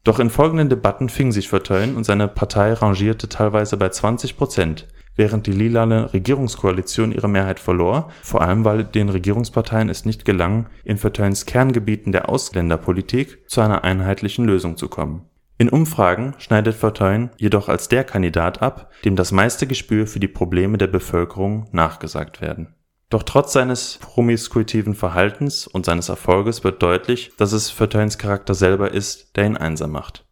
[0.05, 4.87] Doch in folgenden Debatten fing sich Verteuyn und seine Partei rangierte teilweise bei 20 Prozent,
[5.17, 10.67] während die lilane Regierungskoalition ihre Mehrheit verlor, vor allem weil den Regierungsparteien es nicht gelang,
[10.85, 15.27] in Verteuns Kerngebieten der Ausländerpolitik zu einer einheitlichen Lösung zu kommen.
[15.57, 20.29] In Umfragen schneidet Verteuyn jedoch als der Kandidat ab, dem das meiste Gespür für die
[20.29, 22.75] Probleme der Bevölkerung nachgesagt werden
[23.15, 28.91] doch trotz seines promiskuitiven Verhaltens und seines Erfolges wird deutlich, dass es Verteuns Charakter selber
[28.91, 30.25] ist, der ihn einsam macht.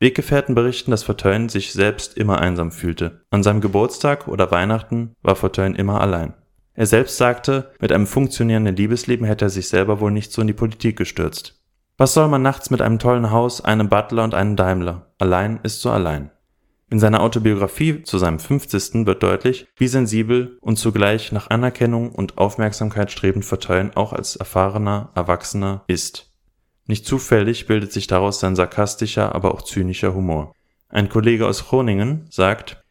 [0.00, 3.22] Weggefährten berichten, dass Verteun sich selbst immer einsam fühlte.
[3.30, 6.34] An seinem Geburtstag oder Weihnachten war Verteun immer allein.
[6.74, 10.46] Er selbst sagte, mit einem funktionierenden Liebesleben hätte er sich selber wohl nicht so in
[10.46, 11.60] die Politik gestürzt.
[11.96, 15.10] Was soll man nachts mit einem tollen Haus, einem Butler und einem Daimler?
[15.18, 16.30] Allein ist so allein.
[16.90, 19.04] In seiner Autobiografie zu seinem 50.
[19.04, 25.10] wird deutlich, wie sensibel und zugleich nach Anerkennung und Aufmerksamkeit strebend Verteuern auch als erfahrener
[25.16, 26.27] Erwachsener ist.
[26.88, 30.54] Nicht zufällig bildet sich daraus sein sarkastischer, aber auch zynischer Humor.
[30.88, 32.82] Ein Kollege aus Groningen sagt,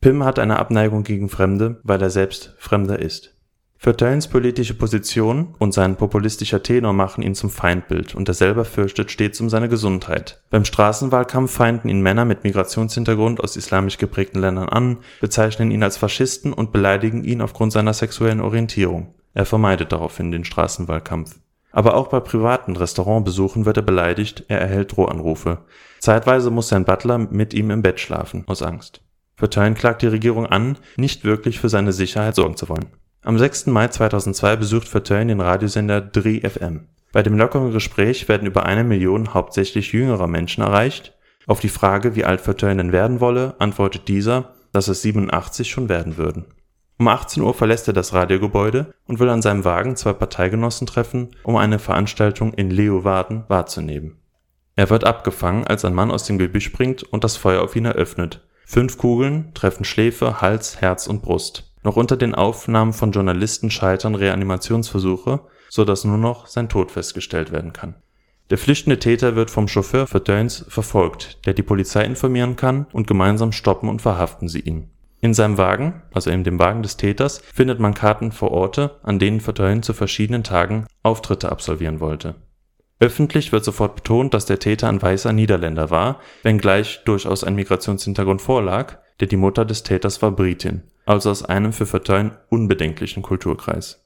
[0.00, 3.36] Pim hat eine Abneigung gegen Fremde, weil er selbst Fremder ist.
[3.76, 9.10] Verteuens politische Position und sein populistischer Tenor machen ihn zum Feindbild und er selber fürchtet
[9.10, 10.40] stets um seine Gesundheit.
[10.50, 15.98] Beim Straßenwahlkampf feinden ihn Männer mit Migrationshintergrund aus islamisch geprägten Ländern an, bezeichnen ihn als
[15.98, 19.14] Faschisten und beleidigen ihn aufgrund seiner sexuellen Orientierung.
[19.34, 21.41] Er vermeidet daraufhin den Straßenwahlkampf.
[21.72, 25.58] Aber auch bei privaten Restaurantbesuchen wird er beleidigt, er erhält Drohanrufe.
[25.98, 29.00] Zeitweise muss sein Butler mit ihm im Bett schlafen, aus Angst.
[29.36, 32.86] Verteuyen klagt die Regierung an, nicht wirklich für seine Sicherheit sorgen zu wollen.
[33.22, 33.66] Am 6.
[33.66, 36.88] Mai 2002 besucht Verteuyn den Radiosender Dri FM.
[37.12, 41.14] Bei dem lockeren Gespräch werden über eine Million hauptsächlich jüngerer Menschen erreicht.
[41.46, 45.88] Auf die Frage, wie alt Verteuyn denn werden wolle, antwortet dieser, dass es 87 schon
[45.88, 46.46] werden würden.
[47.02, 51.30] Um 18 Uhr verlässt er das Radiogebäude und will an seinem Wagen zwei Parteigenossen treffen,
[51.42, 54.18] um eine Veranstaltung in Leeuwarden wahrzunehmen.
[54.76, 57.86] Er wird abgefangen, als ein Mann aus dem Gebüsch springt und das Feuer auf ihn
[57.86, 58.46] eröffnet.
[58.66, 61.72] Fünf Kugeln treffen Schläfe, Hals, Herz und Brust.
[61.82, 65.40] Noch unter den Aufnahmen von Journalisten scheitern Reanimationsversuche,
[65.70, 67.96] so dass nur noch sein Tod festgestellt werden kann.
[68.50, 73.50] Der flüchtende Täter wird vom Chauffeur Verdöns verfolgt, der die Polizei informieren kann und gemeinsam
[73.50, 74.88] stoppen und verhaften sie ihn.
[75.24, 79.20] In seinem Wagen, also in dem Wagen des Täters, findet man Karten vor Orte, an
[79.20, 82.34] denen Verteulen zu verschiedenen Tagen Auftritte absolvieren wollte.
[82.98, 88.42] Öffentlich wird sofort betont, dass der Täter ein weißer Niederländer war, wenngleich durchaus ein Migrationshintergrund
[88.42, 94.01] vorlag, denn die Mutter des Täters war Britin, also aus einem für Verteulen unbedenklichen Kulturkreis.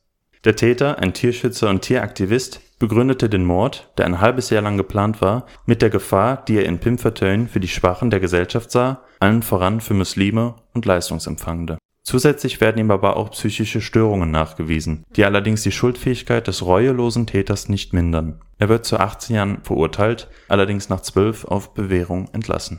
[0.46, 5.20] Der Täter, ein Tierschützer und Tieraktivist, begründete den Mord, der ein halbes Jahr lang geplant
[5.20, 9.42] war, mit der Gefahr, die er in Pimpfertön für die Schwachen der Gesellschaft sah, allen
[9.42, 11.78] voran für Muslime und Leistungsempfangende.
[12.04, 17.68] Zusätzlich werden ihm aber auch psychische Störungen nachgewiesen, die allerdings die Schuldfähigkeit des reuelosen Täters
[17.68, 18.40] nicht mindern.
[18.58, 22.78] Er wird zu 18 Jahren verurteilt, allerdings nach 12 auf Bewährung entlassen.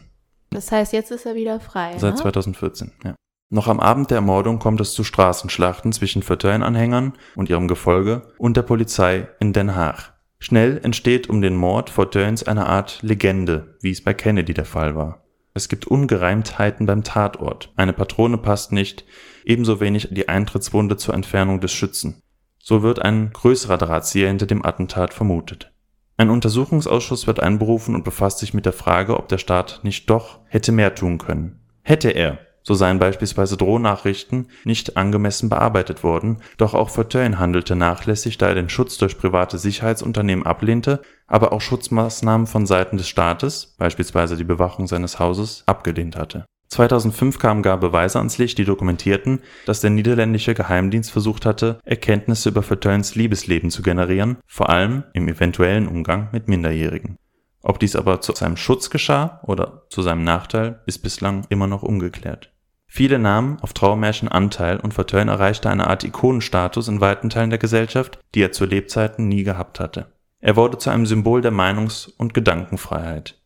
[0.51, 1.97] Das heißt, jetzt ist er wieder frei.
[1.97, 2.21] Seit ne?
[2.21, 3.15] 2014, ja.
[3.49, 8.57] Noch am Abend der Ermordung kommt es zu Straßenschlachten zwischen Fortuyn-Anhängern und ihrem Gefolge und
[8.57, 10.13] der Polizei in Den Haag.
[10.39, 14.95] Schnell entsteht um den Mord Fortuyns eine Art Legende, wie es bei Kennedy der Fall
[14.95, 15.23] war.
[15.53, 17.71] Es gibt Ungereimtheiten beim Tatort.
[17.75, 19.05] Eine Patrone passt nicht,
[19.45, 22.21] ebenso wenig die Eintrittswunde zur Entfernung des Schützen.
[22.59, 25.71] So wird ein größerer Drahtzieher hinter dem Attentat vermutet.
[26.17, 30.41] Ein Untersuchungsausschuss wird einberufen und befasst sich mit der Frage, ob der Staat nicht doch
[30.47, 31.61] hätte mehr tun können.
[31.81, 38.37] Hätte er, so seien beispielsweise Drohnachrichten nicht angemessen bearbeitet worden, doch auch Fortuyn handelte nachlässig,
[38.37, 43.73] da er den Schutz durch private Sicherheitsunternehmen ablehnte, aber auch Schutzmaßnahmen von Seiten des Staates,
[43.77, 46.43] beispielsweise die Bewachung seines Hauses, abgelehnt hatte.
[46.67, 52.49] 2005 kamen gar Beweise ans Licht, die dokumentierten, dass der niederländische Geheimdienst versucht hatte, Erkenntnisse
[52.49, 57.15] über Fortuyns Liebesleben zu generieren, vor allem im eventuellen Umgang mit Minderjährigen.
[57.61, 61.83] Ob dies aber zu seinem Schutz geschah oder zu seinem Nachteil, ist bislang immer noch
[61.83, 62.51] ungeklärt.
[62.87, 67.59] Viele nahmen auf Trauermärchen Anteil und Verteuern erreichte eine Art Ikonenstatus in weiten Teilen der
[67.59, 70.13] Gesellschaft, die er zu Lebzeiten nie gehabt hatte.
[70.39, 73.39] Er wurde zu einem Symbol der Meinungs und Gedankenfreiheit.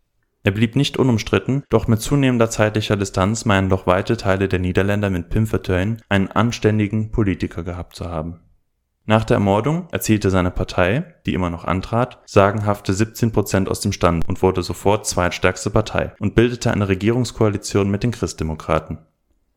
[0.44, 5.10] Er blieb nicht unumstritten, doch mit zunehmender zeitlicher Distanz meinen doch weite Teile der Niederländer
[5.10, 8.40] mit Pim Fortuyn einen anständigen Politiker gehabt zu haben.
[9.06, 13.92] Nach der Ermordung erzielte seine Partei, die immer noch antrat, sagenhafte 17 Prozent aus dem
[13.92, 19.00] Stand und wurde sofort zweitstärkste Partei und bildete eine Regierungskoalition mit den Christdemokraten.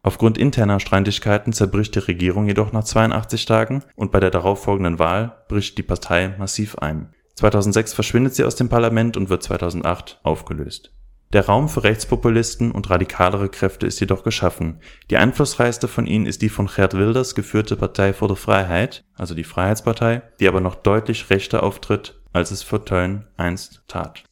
[0.04, 5.44] Aufgrund interner Streitigkeiten zerbricht die Regierung jedoch nach 82 Tagen und bei der darauffolgenden Wahl
[5.48, 7.14] bricht die Partei massiv ein.
[7.36, 10.92] 2006 verschwindet sie aus dem Parlament und wird 2008 aufgelöst.
[11.32, 14.78] Der Raum für Rechtspopulisten und radikalere Kräfte ist jedoch geschaffen.
[15.10, 19.34] Die einflussreichste von ihnen ist die von Geert Wilders geführte Partei für die Freiheit, also
[19.34, 24.22] die Freiheitspartei, die aber noch deutlich rechter auftritt, als es Fortuyn einst tat.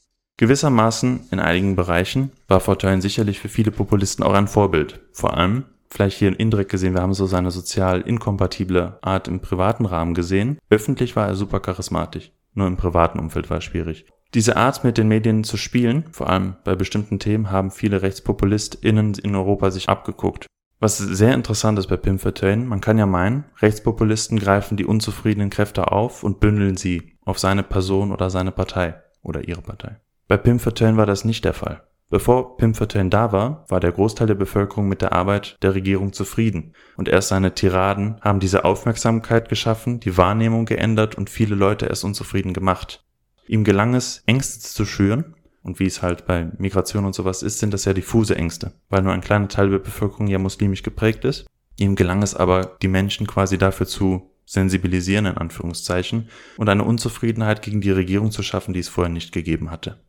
[0.42, 4.98] Gewissermaßen in einigen Bereichen war Fortuyn sicherlich für viele Populisten auch ein Vorbild.
[5.12, 9.86] Vor allem, vielleicht hier indirekt gesehen, wir haben so seine sozial inkompatible Art im privaten
[9.86, 10.58] Rahmen gesehen.
[10.68, 12.32] Öffentlich war er super charismatisch.
[12.54, 14.04] Nur im privaten Umfeld war es schwierig.
[14.34, 19.14] Diese Art mit den Medien zu spielen, vor allem bei bestimmten Themen, haben viele RechtspopulistInnen
[19.22, 20.46] in Europa sich abgeguckt.
[20.80, 25.50] Was sehr interessant ist bei Pim Fortuyn, man kann ja meinen, Rechtspopulisten greifen die unzufriedenen
[25.50, 30.00] Kräfte auf und bündeln sie auf seine Person oder seine Partei oder ihre Partei.
[30.32, 31.82] Bei Pim Fortuyn war das nicht der Fall.
[32.08, 36.14] Bevor Pim Fortuyn da war, war der Großteil der Bevölkerung mit der Arbeit der Regierung
[36.14, 36.72] zufrieden.
[36.96, 42.04] Und erst seine Tiraden haben diese Aufmerksamkeit geschaffen, die Wahrnehmung geändert und viele Leute erst
[42.04, 43.04] unzufrieden gemacht.
[43.46, 45.34] Ihm gelang es, Ängste zu schüren.
[45.62, 49.02] Und wie es halt bei Migration und sowas ist, sind das ja diffuse Ängste, weil
[49.02, 51.44] nur ein kleiner Teil der Bevölkerung ja muslimisch geprägt ist.
[51.76, 57.60] Ihm gelang es aber, die Menschen quasi dafür zu sensibilisieren, in Anführungszeichen, und eine Unzufriedenheit
[57.60, 60.00] gegen die Regierung zu schaffen, die es vorher nicht gegeben hatte.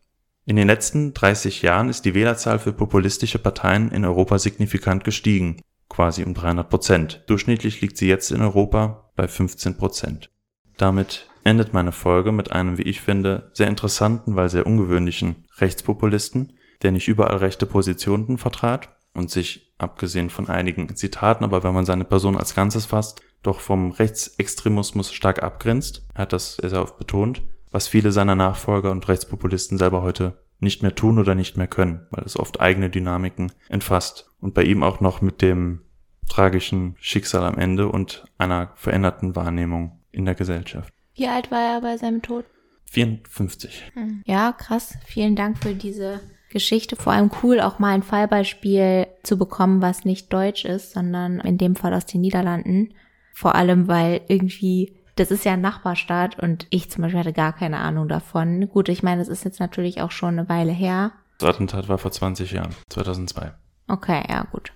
[0.46, 5.62] In den letzten 30 Jahren ist die Wählerzahl für populistische Parteien in Europa signifikant gestiegen,
[5.88, 7.24] quasi um 300 Prozent.
[7.28, 10.32] Durchschnittlich liegt sie jetzt in Europa bei 15 Prozent.
[10.78, 16.54] Damit endet meine Folge mit einem, wie ich finde, sehr interessanten, weil sehr ungewöhnlichen Rechtspopulisten,
[16.82, 21.86] der nicht überall rechte Positionen vertrat und sich, abgesehen von einigen Zitaten, aber wenn man
[21.86, 26.06] seine Person als Ganzes fasst, doch vom Rechtsextremismus stark abgrenzt.
[26.14, 27.42] Er hat das sehr oft betont
[27.74, 32.06] was viele seiner Nachfolger und Rechtspopulisten selber heute nicht mehr tun oder nicht mehr können,
[32.12, 35.82] weil es oft eigene Dynamiken entfasst und bei ihm auch noch mit dem
[36.30, 40.94] tragischen Schicksal am Ende und einer veränderten Wahrnehmung in der Gesellschaft.
[41.16, 42.46] Wie alt war er bei seinem Tod?
[42.92, 43.92] 54.
[43.96, 44.24] Hm.
[44.26, 44.96] Ja, krass.
[45.06, 46.96] Vielen Dank für diese Geschichte.
[46.96, 51.58] Vor allem cool, auch mal ein Fallbeispiel zu bekommen, was nicht deutsch ist, sondern in
[51.58, 52.94] dem Fall aus den Niederlanden.
[53.34, 57.54] Vor allem, weil irgendwie das ist ja ein Nachbarstaat und ich zum Beispiel hatte gar
[57.54, 58.68] keine Ahnung davon.
[58.70, 61.12] Gut, ich meine, das ist jetzt natürlich auch schon eine Weile her.
[61.38, 63.54] Das Attentat war vor 20 Jahren, 2002.
[63.88, 64.72] Okay, ja, gut.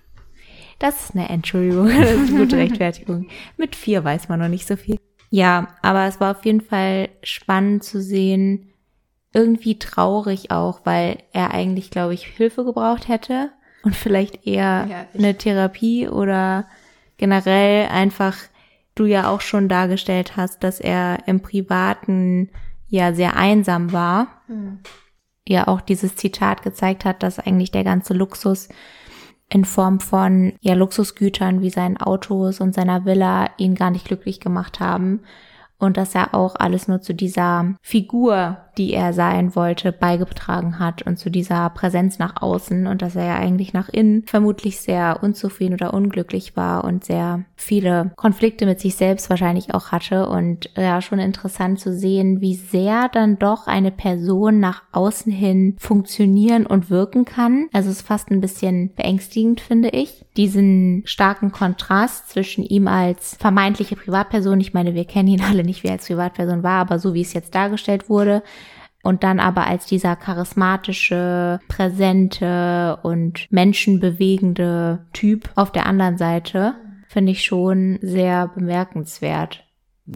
[0.78, 3.28] Das ist eine Entschuldigung, das ist eine gute Rechtfertigung.
[3.56, 4.98] Mit vier weiß man noch nicht so viel.
[5.30, 8.72] Ja, aber es war auf jeden Fall spannend zu sehen,
[9.34, 13.50] irgendwie traurig auch, weil er eigentlich, glaube ich, Hilfe gebraucht hätte
[13.82, 16.66] und vielleicht eher Ja, eine Therapie oder
[17.18, 18.36] generell einfach
[18.98, 22.50] du ja auch schon dargestellt hast, dass er im Privaten
[22.88, 24.28] ja sehr einsam war.
[25.46, 28.68] Ja auch dieses Zitat gezeigt hat, dass eigentlich der ganze Luxus
[29.50, 34.40] in Form von ja Luxusgütern wie seinen Autos und seiner Villa ihn gar nicht glücklich
[34.40, 35.20] gemacht haben
[35.78, 41.02] und dass er auch alles nur zu dieser Figur, die er sein wollte, beigetragen hat
[41.02, 45.18] und zu dieser Präsenz nach außen und dass er ja eigentlich nach innen vermutlich sehr
[45.22, 50.70] unzufrieden oder unglücklich war und sehr viele Konflikte mit sich selbst wahrscheinlich auch hatte und
[50.76, 56.64] ja schon interessant zu sehen, wie sehr dann doch eine Person nach außen hin funktionieren
[56.64, 57.66] und wirken kann.
[57.72, 63.36] Also es ist fast ein bisschen beängstigend, finde ich, diesen starken Kontrast zwischen ihm als
[63.40, 67.00] vermeintliche Privatperson, ich meine, wir kennen ihn alle nicht, wie er als Privatperson war, aber
[67.00, 68.42] so wie es jetzt dargestellt wurde,
[69.02, 76.74] und dann aber als dieser charismatische, präsente und menschenbewegende Typ auf der anderen Seite,
[77.08, 79.64] finde ich schon sehr bemerkenswert.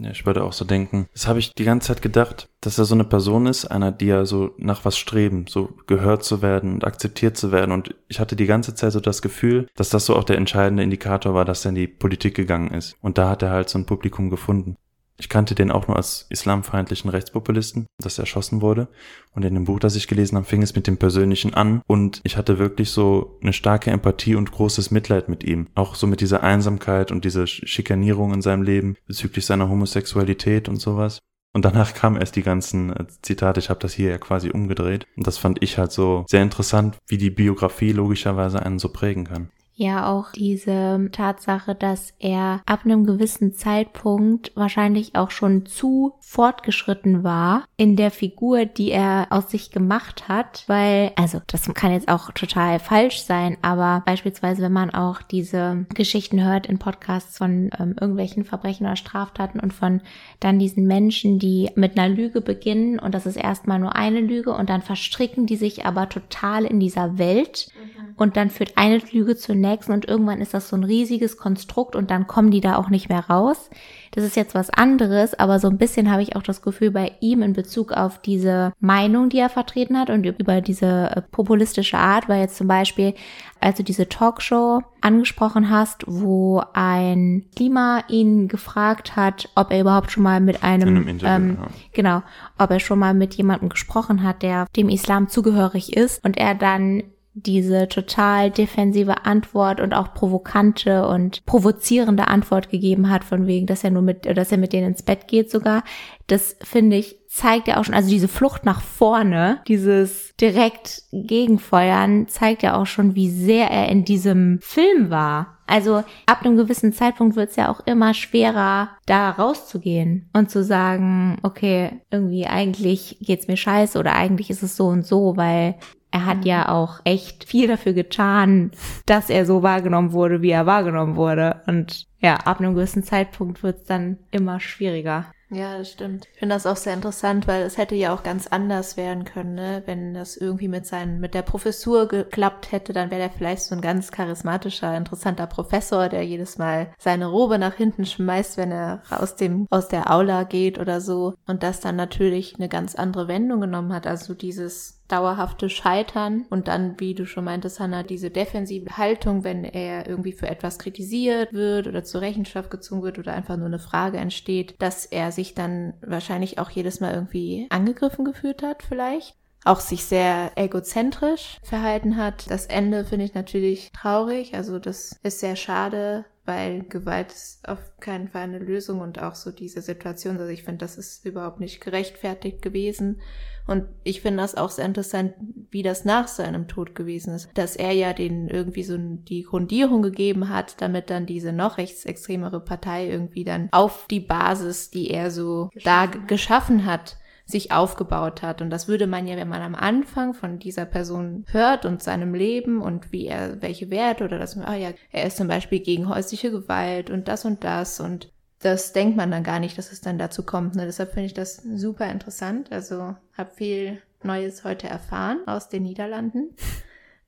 [0.01, 1.07] Ja, ich würde auch so denken.
[1.13, 4.07] Das habe ich die ganze Zeit gedacht, dass er so eine Person ist, einer, die
[4.07, 7.71] ja so nach was streben, so gehört zu werden und akzeptiert zu werden.
[7.71, 10.83] Und ich hatte die ganze Zeit so das Gefühl, dass das so auch der entscheidende
[10.83, 12.95] Indikator war, dass er in die Politik gegangen ist.
[13.01, 14.77] Und da hat er halt so ein Publikum gefunden.
[15.17, 18.87] Ich kannte den auch nur als islamfeindlichen Rechtspopulisten, dass er erschossen wurde.
[19.31, 21.81] Und in dem Buch, das ich gelesen habe, fing es mit dem Persönlichen an.
[21.87, 25.67] Und ich hatte wirklich so eine starke Empathie und großes Mitleid mit ihm.
[25.75, 30.77] Auch so mit dieser Einsamkeit und dieser Schikanierung in seinem Leben bezüglich seiner Homosexualität und
[30.77, 31.19] sowas.
[31.53, 33.59] Und danach kamen erst die ganzen äh, Zitate.
[33.59, 35.05] Ich habe das hier ja quasi umgedreht.
[35.15, 39.25] Und das fand ich halt so sehr interessant, wie die Biografie logischerweise einen so prägen
[39.25, 39.49] kann.
[39.75, 47.23] Ja, auch diese Tatsache, dass er ab einem gewissen Zeitpunkt wahrscheinlich auch schon zu fortgeschritten
[47.23, 52.07] war in der Figur, die er aus sich gemacht hat, weil, also das kann jetzt
[52.07, 57.71] auch total falsch sein, aber beispielsweise, wenn man auch diese Geschichten hört in Podcasts von
[57.79, 60.01] ähm, irgendwelchen Verbrechen oder Straftaten und von
[60.39, 64.53] dann diesen Menschen, die mit einer Lüge beginnen und das ist erstmal nur eine Lüge
[64.53, 67.69] und dann verstricken die sich aber total in dieser Welt
[68.17, 71.95] und dann führt eine Lüge zur nächsten und irgendwann ist das so ein riesiges Konstrukt
[71.95, 73.69] und dann kommen die da auch nicht mehr raus.
[74.11, 77.13] Das ist jetzt was anderes, aber so ein bisschen habe ich auch das Gefühl bei
[77.19, 81.97] ihm in Bezug auf diese Meinung, die er vertreten hat und über diese äh, populistische
[81.97, 83.15] Art, weil jetzt zum Beispiel,
[83.59, 90.11] als du diese Talkshow angesprochen hast, wo ein Klima ihn gefragt hat, ob er überhaupt
[90.11, 91.67] schon mal mit einem, In einem Interview, ähm, ja.
[91.93, 92.23] genau,
[92.59, 96.53] ob er schon mal mit jemandem gesprochen hat, der dem Islam zugehörig ist und er
[96.53, 97.03] dann
[97.33, 103.83] diese total defensive Antwort und auch provokante und provozierende Antwort gegeben hat, von wegen, dass
[103.83, 105.83] er nur mit, dass er mit denen ins Bett geht sogar.
[106.27, 112.27] Das finde ich, zeigt ja auch schon, also diese Flucht nach vorne, dieses direkt Gegenfeuern,
[112.27, 115.57] zeigt ja auch schon, wie sehr er in diesem Film war.
[115.65, 120.63] Also ab einem gewissen Zeitpunkt wird es ja auch immer schwerer, da rauszugehen und zu
[120.63, 125.75] sagen, okay, irgendwie eigentlich geht's mir scheiße oder eigentlich ist es so und so, weil
[126.13, 128.69] er hat ja auch echt viel dafür getan,
[129.07, 131.61] dass er so wahrgenommen wurde, wie er wahrgenommen wurde.
[131.65, 135.25] Und ja, ab einem gewissen Zeitpunkt wird's dann immer schwieriger.
[135.49, 136.27] Ja, das stimmt.
[136.33, 139.53] Ich finde das auch sehr interessant, weil es hätte ja auch ganz anders werden können,
[139.53, 139.83] ne?
[139.85, 143.75] Wenn das irgendwie mit seinen, mit der Professur geklappt hätte, dann wäre er vielleicht so
[143.75, 149.03] ein ganz charismatischer, interessanter Professor, der jedes Mal seine Robe nach hinten schmeißt, wenn er
[149.11, 151.35] aus dem, aus der Aula geht oder so.
[151.45, 154.07] Und das dann natürlich eine ganz andere Wendung genommen hat.
[154.07, 159.63] Also dieses dauerhafte Scheitern und dann, wie du schon meintest, Hannah, diese defensive Haltung, wenn
[159.63, 163.79] er irgendwie für etwas kritisiert wird oder zur Rechenschaft gezogen wird oder einfach nur eine
[163.79, 169.35] Frage entsteht, dass er sich dann wahrscheinlich auch jedes Mal irgendwie angegriffen gefühlt hat, vielleicht.
[169.65, 172.49] Auch sich sehr egozentrisch verhalten hat.
[172.51, 174.55] Das Ende finde ich natürlich traurig.
[174.55, 179.35] Also das ist sehr schade, weil Gewalt ist auf keinen Fall eine Lösung und auch
[179.35, 180.37] so diese Situation.
[180.37, 183.21] Also ich finde, das ist überhaupt nicht gerechtfertigt gewesen.
[183.65, 185.33] Und ich finde das auch sehr interessant,
[185.71, 187.49] wie das nach seinem Tod gewesen ist.
[187.53, 192.59] Dass er ja den irgendwie so die Grundierung gegeben hat, damit dann diese noch rechtsextremere
[192.59, 198.41] Partei irgendwie dann auf die Basis, die er so da g- geschaffen hat, sich aufgebaut
[198.41, 198.61] hat.
[198.61, 202.33] Und das würde man ja, wenn man am Anfang von dieser Person hört und seinem
[202.33, 206.07] Leben und wie er, welche Werte oder das, ah ja, er ist zum Beispiel gegen
[206.07, 208.31] häusliche Gewalt und das und das und
[208.63, 210.75] das denkt man dann gar nicht, dass es dann dazu kommt.
[210.75, 210.85] Ne?
[210.85, 212.71] Deshalb finde ich das super interessant.
[212.71, 216.55] Also habe viel Neues heute erfahren aus den Niederlanden.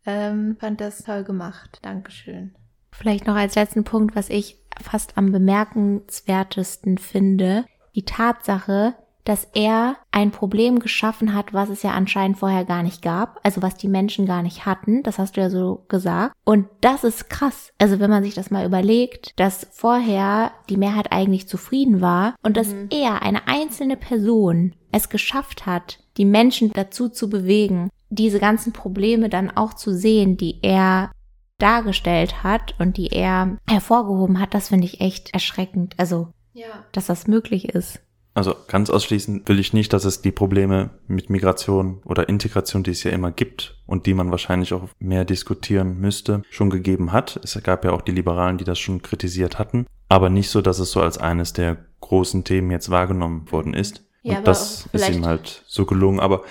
[0.07, 1.79] Ähm, fand das toll gemacht.
[1.81, 2.53] Dankeschön.
[2.91, 7.65] Vielleicht noch als letzten Punkt, was ich fast am bemerkenswertesten finde,
[7.95, 8.93] die Tatsache,
[9.25, 13.61] dass er ein Problem geschaffen hat, was es ja anscheinend vorher gar nicht gab, also
[13.61, 16.33] was die Menschen gar nicht hatten, das hast du ja so gesagt.
[16.45, 17.73] Und das ist krass.
[17.79, 22.55] Also wenn man sich das mal überlegt, dass vorher die Mehrheit eigentlich zufrieden war und
[22.55, 22.87] dass Mhm.
[22.91, 29.27] er, eine einzelne Person, es geschafft hat, die Menschen dazu zu bewegen, diese ganzen Probleme
[29.27, 31.11] dann auch zu sehen, die er
[31.57, 35.95] dargestellt hat und die er hervorgehoben hat, das finde ich echt erschreckend.
[35.97, 36.67] Also, Ja.
[36.91, 37.99] dass das möglich ist.
[38.35, 42.91] Also ganz ausschließen will ich nicht, dass es die Probleme mit Migration oder Integration, die
[42.91, 47.39] es ja immer gibt und die man wahrscheinlich auch mehr diskutieren müsste, schon gegeben hat.
[47.43, 50.79] Es gab ja auch die Liberalen, die das schon kritisiert hatten, aber nicht so, dass
[50.79, 54.03] es so als eines der großen Themen jetzt wahrgenommen worden ist.
[54.21, 56.19] Ja, und das ist ihm halt so gelungen.
[56.19, 56.43] Aber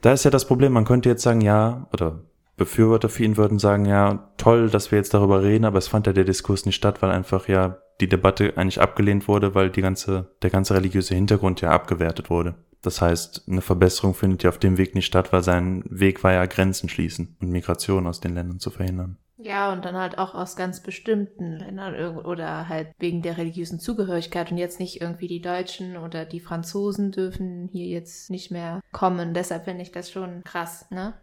[0.00, 2.24] da ist ja das Problem, man könnte jetzt sagen, ja, oder
[2.56, 6.08] Befürworter für ihn würden sagen, ja, toll, dass wir jetzt darüber reden, aber es fand
[6.08, 9.82] ja der Diskurs nicht statt, weil einfach ja die Debatte eigentlich abgelehnt wurde, weil die
[9.82, 12.54] ganze, der ganze religiöse Hintergrund ja abgewertet wurde.
[12.82, 16.32] Das heißt, eine Verbesserung findet ja auf dem Weg nicht statt, weil sein Weg war
[16.32, 19.18] ja Grenzen schließen und Migration aus den Ländern zu verhindern.
[19.40, 24.50] Ja, und dann halt auch aus ganz bestimmten Ländern oder halt wegen der religiösen Zugehörigkeit
[24.50, 29.34] und jetzt nicht irgendwie die Deutschen oder die Franzosen dürfen hier jetzt nicht mehr kommen.
[29.34, 31.14] Deshalb finde ich das schon krass, ne?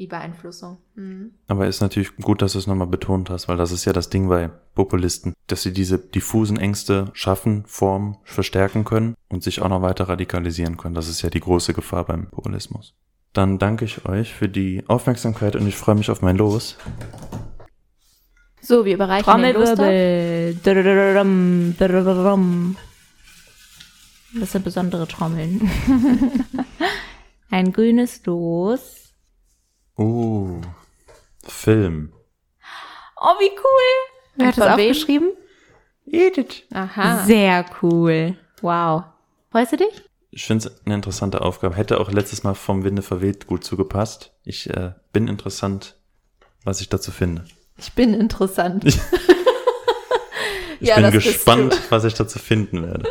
[0.00, 0.78] Die Beeinflussung.
[0.94, 1.32] Mhm.
[1.46, 4.08] Aber ist natürlich gut, dass du es nochmal betont hast, weil das ist ja das
[4.08, 9.68] Ding bei Populisten, dass sie diese diffusen Ängste schaffen, formen, verstärken können und sich auch
[9.68, 10.94] noch weiter radikalisieren können.
[10.94, 12.94] Das ist ja die große Gefahr beim Populismus.
[13.34, 16.78] Dann danke ich euch für die Aufmerksamkeit und ich freue mich auf mein Los.
[18.62, 19.52] So, wir überreichen den.
[19.52, 20.56] Trommelwirbel.
[21.78, 22.76] Drrrrrum.
[24.32, 25.70] Das sind besondere Trommeln.
[27.50, 28.99] Ein grünes Los.
[29.98, 30.60] Uh,
[31.46, 32.12] Film.
[33.16, 34.10] Oh, wie cool.
[34.36, 35.32] Wer hat das aufgeschrieben?
[36.06, 36.64] Edith.
[36.72, 37.24] Aha.
[37.24, 38.36] Sehr cool.
[38.62, 39.04] Wow.
[39.50, 40.02] Freust du dich?
[40.30, 41.76] Ich finde es eine interessante Aufgabe.
[41.76, 44.32] Hätte auch letztes Mal vom Winde verweht gut zugepasst.
[44.44, 45.96] Ich äh, bin interessant,
[46.64, 47.44] was ich dazu finde.
[47.76, 48.84] Ich bin interessant.
[48.84, 48.98] Ich
[50.80, 51.90] Ja, bin das bist gespannt, du.
[51.90, 53.04] was ich dazu finden werde.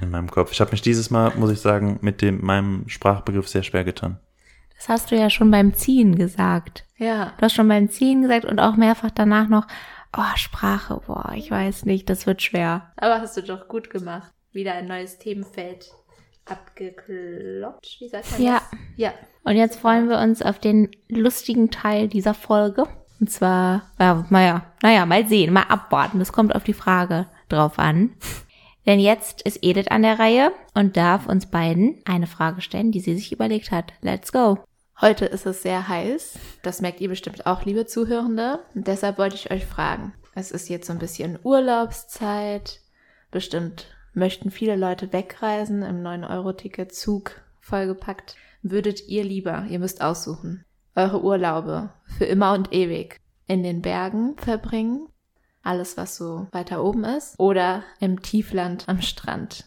[0.00, 0.52] In meinem Kopf.
[0.52, 4.18] Ich habe mich dieses Mal, muss ich sagen, mit dem meinem Sprachbegriff sehr schwer getan.
[4.80, 6.86] Das hast du ja schon beim Ziehen gesagt.
[6.96, 7.34] Ja.
[7.36, 9.66] Du hast schon beim Ziehen gesagt und auch mehrfach danach noch,
[10.16, 12.90] oh, Sprache, boah, ich weiß nicht, das wird schwer.
[12.96, 14.32] Aber hast du doch gut gemacht.
[14.52, 15.90] Wieder ein neues Themenfeld
[16.46, 17.96] abgekloppt.
[18.00, 18.54] Wie sagt man Ja.
[18.70, 18.78] das?
[18.96, 19.12] Ja.
[19.44, 22.84] Und jetzt freuen wir uns auf den lustigen Teil dieser Folge.
[23.20, 26.18] Und zwar, ja, naja, naja, mal sehen, mal abwarten.
[26.18, 28.14] Das kommt auf die Frage drauf an.
[28.86, 33.00] Denn jetzt ist Edith an der Reihe und darf uns beiden eine Frage stellen, die
[33.00, 33.92] sie sich überlegt hat.
[34.00, 34.58] Let's go.
[35.00, 36.38] Heute ist es sehr heiß.
[36.62, 38.60] Das merkt ihr bestimmt auch, liebe Zuhörende.
[38.74, 40.12] Und deshalb wollte ich euch fragen.
[40.34, 42.80] Es ist jetzt so ein bisschen Urlaubszeit.
[43.30, 48.36] Bestimmt möchten viele Leute wegreisen im 9-Euro-Ticket Zug vollgepackt.
[48.60, 54.36] Würdet ihr lieber, ihr müsst aussuchen, eure Urlaube für immer und ewig in den Bergen
[54.36, 55.08] verbringen?
[55.62, 57.40] Alles, was so weiter oben ist?
[57.40, 59.64] Oder im Tiefland am Strand?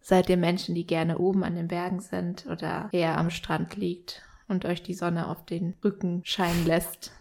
[0.00, 4.22] Seid ihr Menschen, die gerne oben an den Bergen sind oder eher am Strand liegt
[4.48, 7.12] und euch die Sonne auf den Rücken scheinen lässt?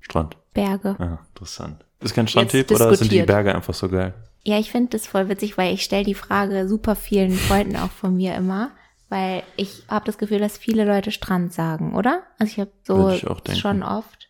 [0.00, 0.36] Strand.
[0.54, 0.96] Berge.
[0.98, 1.84] Ja, interessant.
[2.00, 3.22] Ist kein Strandtyp Jetzt oder sind die.
[3.22, 4.14] Berge einfach so geil?
[4.44, 7.90] Ja, ich finde das voll witzig, weil ich stelle die Frage super vielen Freunden auch
[7.90, 8.70] von mir immer,
[9.08, 12.22] weil ich habe das Gefühl, dass viele Leute Strand sagen, oder?
[12.38, 14.28] Also ich habe so ich schon oft.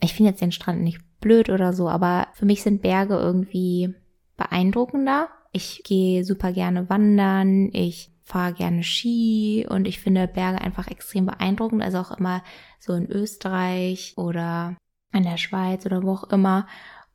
[0.00, 3.94] Ich finde jetzt den Strand nicht blöd oder so, aber für mich sind Berge irgendwie
[4.36, 5.28] beeindruckender.
[5.52, 11.24] Ich gehe super gerne wandern, ich fahre gerne Ski und ich finde Berge einfach extrem
[11.24, 11.82] beeindruckend.
[11.82, 12.42] Also auch immer
[12.78, 14.76] so in Österreich oder
[15.14, 16.66] in der Schweiz oder wo auch immer,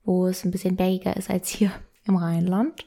[0.04, 1.72] wo es ein bisschen bergiger ist als hier
[2.06, 2.86] im Rheinland,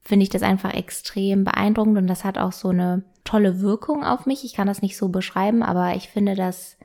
[0.00, 4.26] finde ich das einfach extrem beeindruckend und das hat auch so eine tolle Wirkung auf
[4.26, 4.44] mich.
[4.44, 6.78] Ich kann das nicht so beschreiben, aber ich finde das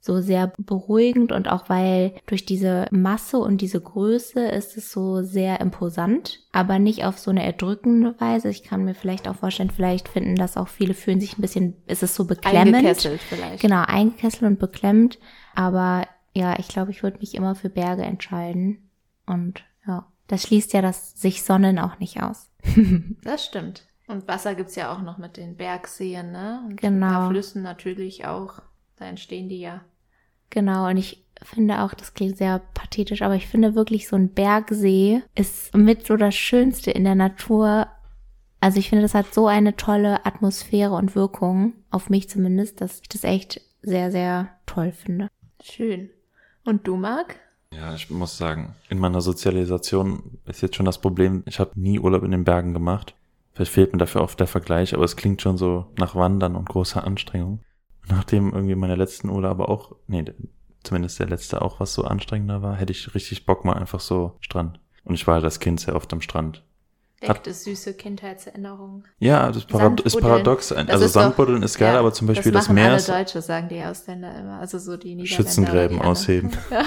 [0.00, 5.22] so sehr beruhigend und auch weil durch diese Masse und diese Größe ist es so
[5.22, 8.48] sehr imposant, aber nicht auf so eine erdrückende Weise.
[8.48, 11.74] Ich kann mir vielleicht auch vorstellen, vielleicht finden das auch viele fühlen sich ein bisschen,
[11.86, 12.76] ist es so beklemmend.
[12.76, 13.60] Eingekesselt vielleicht.
[13.60, 15.18] Genau, eingekesselt und beklemmt.
[15.54, 18.90] Aber ja, ich glaube, ich würde mich immer für Berge entscheiden.
[19.26, 22.50] Und ja, das schließt ja das sich Sonnen auch nicht aus.
[23.22, 23.84] Das stimmt.
[24.06, 26.62] Und Wasser gibt's ja auch noch mit den Bergseen, ne?
[26.64, 27.28] Und Genau.
[27.28, 28.62] Flüssen natürlich auch.
[28.96, 29.82] Da entstehen die ja.
[30.50, 34.30] Genau, und ich finde auch, das klingt sehr pathetisch, aber ich finde wirklich, so ein
[34.30, 37.88] Bergsee ist mit so das Schönste in der Natur.
[38.60, 43.00] Also ich finde, das hat so eine tolle Atmosphäre und Wirkung, auf mich zumindest, dass
[43.00, 45.28] ich das echt sehr, sehr toll finde.
[45.62, 46.10] Schön.
[46.64, 47.36] Und du, Marc?
[47.72, 51.98] Ja, ich muss sagen, in meiner Sozialisation ist jetzt schon das Problem, ich habe nie
[51.98, 53.14] Urlaub in den Bergen gemacht.
[53.52, 56.68] Vielleicht fehlt mir dafür oft der Vergleich, aber es klingt schon so nach Wandern und
[56.68, 57.60] großer Anstrengung.
[58.08, 60.24] Nachdem irgendwie meine letzten Urlaube auch, nee,
[60.82, 64.36] zumindest der letzte auch was so anstrengender war, hätte ich richtig Bock mal einfach so
[64.40, 64.78] Strand.
[65.04, 66.62] Und ich war halt als Kind sehr oft am Strand.
[67.20, 69.04] Weckt es süße Kindheitserinnerungen.
[69.18, 70.68] Ja, das Parad ist paradox.
[70.68, 72.96] Das Also ist doch- Sandbuddeln ist geil, Ja, aber zum Beispiel das, machen Meer alle
[72.96, 74.58] ist Deutsche, sagen die Ausländer immer.
[74.60, 75.26] Also so die Niederländer.
[75.34, 76.50] Schützengräben die ausheben.
[76.70, 76.84] Ja.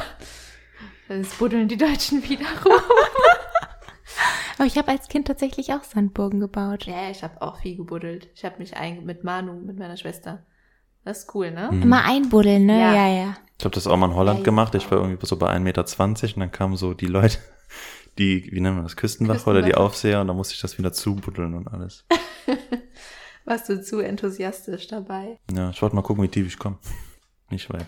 [1.07, 2.71] Das buddeln die Deutschen wieder rum.
[4.57, 6.85] Aber ich habe als Kind tatsächlich auch Sandburgen gebaut.
[6.85, 8.27] ja, ja, ich habe auch viel gebuddelt.
[8.35, 10.45] Ich habe mich ein mit Manu, mit meiner Schwester.
[11.05, 11.69] Das ist cool, ne?
[11.71, 11.81] Mhm.
[11.83, 12.79] Immer einbuddeln, ne?
[12.79, 12.93] Ja.
[12.93, 13.37] Ja, ja.
[13.57, 14.75] Ich habe das auch mal in Holland Ja, gemacht.
[14.75, 15.83] Ich war irgendwie so bei 1,20 Meter
[16.35, 17.37] und dann kamen so die Leute,
[18.17, 19.75] die, wie nennt man das, Küstenwache, oder die.
[19.75, 22.05] Aufseher und dann musste ich das wieder zubuddeln und alles.
[23.45, 25.39] Warst du zu enthusiastisch dabei?
[25.51, 26.77] Ja, ich wollte mal gucken, wie tief ich komme.
[27.49, 27.87] Nicht weit.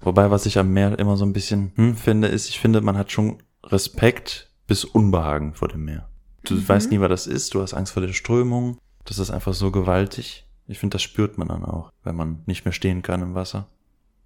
[0.00, 2.96] Wobei, was ich am Meer immer so ein bisschen hm, finde, ist, ich finde, man
[2.98, 6.08] hat schon Respekt bis Unbehagen vor dem Meer.
[6.44, 6.68] Du Mhm.
[6.68, 8.78] weißt nie, was das ist, du hast Angst vor der Strömung.
[9.04, 10.46] Das ist einfach so gewaltig.
[10.68, 13.66] Ich finde, das spürt man dann auch, wenn man nicht mehr stehen kann im Wasser.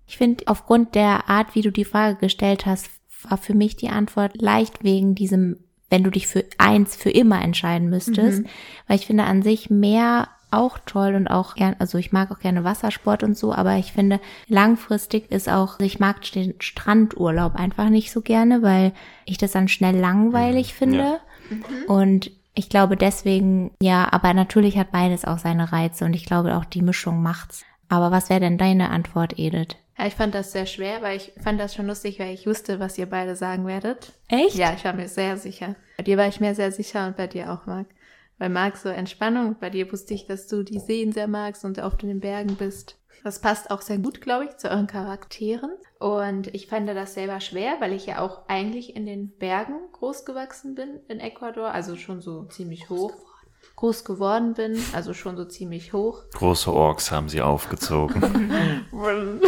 [0.07, 2.91] Ich finde, aufgrund der Art, wie du die Frage gestellt hast,
[3.29, 7.41] war für mich die Antwort leicht wegen diesem, wenn du dich für eins für immer
[7.41, 8.43] entscheiden müsstest.
[8.43, 8.47] Mhm.
[8.89, 12.41] Weil ich finde an sich mehr auch toll und auch gern, also ich mag auch
[12.41, 17.89] gerne Wassersport und so, aber ich finde langfristig ist auch, ich mag den Strandurlaub einfach
[17.89, 18.93] nicht so gerne, weil
[19.25, 20.99] ich das dann schnell langweilig finde.
[21.49, 21.87] Ja.
[21.87, 26.57] Und ich glaube deswegen, ja, aber natürlich hat beides auch seine Reize und ich glaube
[26.57, 27.65] auch die Mischung macht's.
[27.89, 29.77] Aber was wäre denn deine Antwort, Edith?
[29.99, 32.81] Ja, ich fand das sehr schwer, weil ich fand das schon lustig, weil ich wusste,
[32.81, 34.13] was ihr beide sagen werdet.
[34.29, 34.57] Echt?
[34.57, 35.77] Ja, ich war mir sehr sicher.
[35.97, 37.87] Bei dir war ich mir sehr sicher und bei dir auch, Marc.
[38.39, 41.79] Bei Marc so Entspannung bei dir wusste ich, dass du die Seen sehr magst und
[41.79, 42.97] oft in den Bergen bist.
[43.25, 45.71] Das passt auch sehr gut, glaube ich, zu euren Charakteren.
[46.01, 50.25] Und ich fand das selber schwer, weil ich ja auch eigentlich in den Bergen groß
[50.25, 53.32] gewachsen bin in Ecuador, also schon so ziemlich hoch.
[53.83, 56.23] Groß geworden bin, also schon so ziemlich hoch.
[56.35, 58.23] Große Orks haben sie aufgezogen.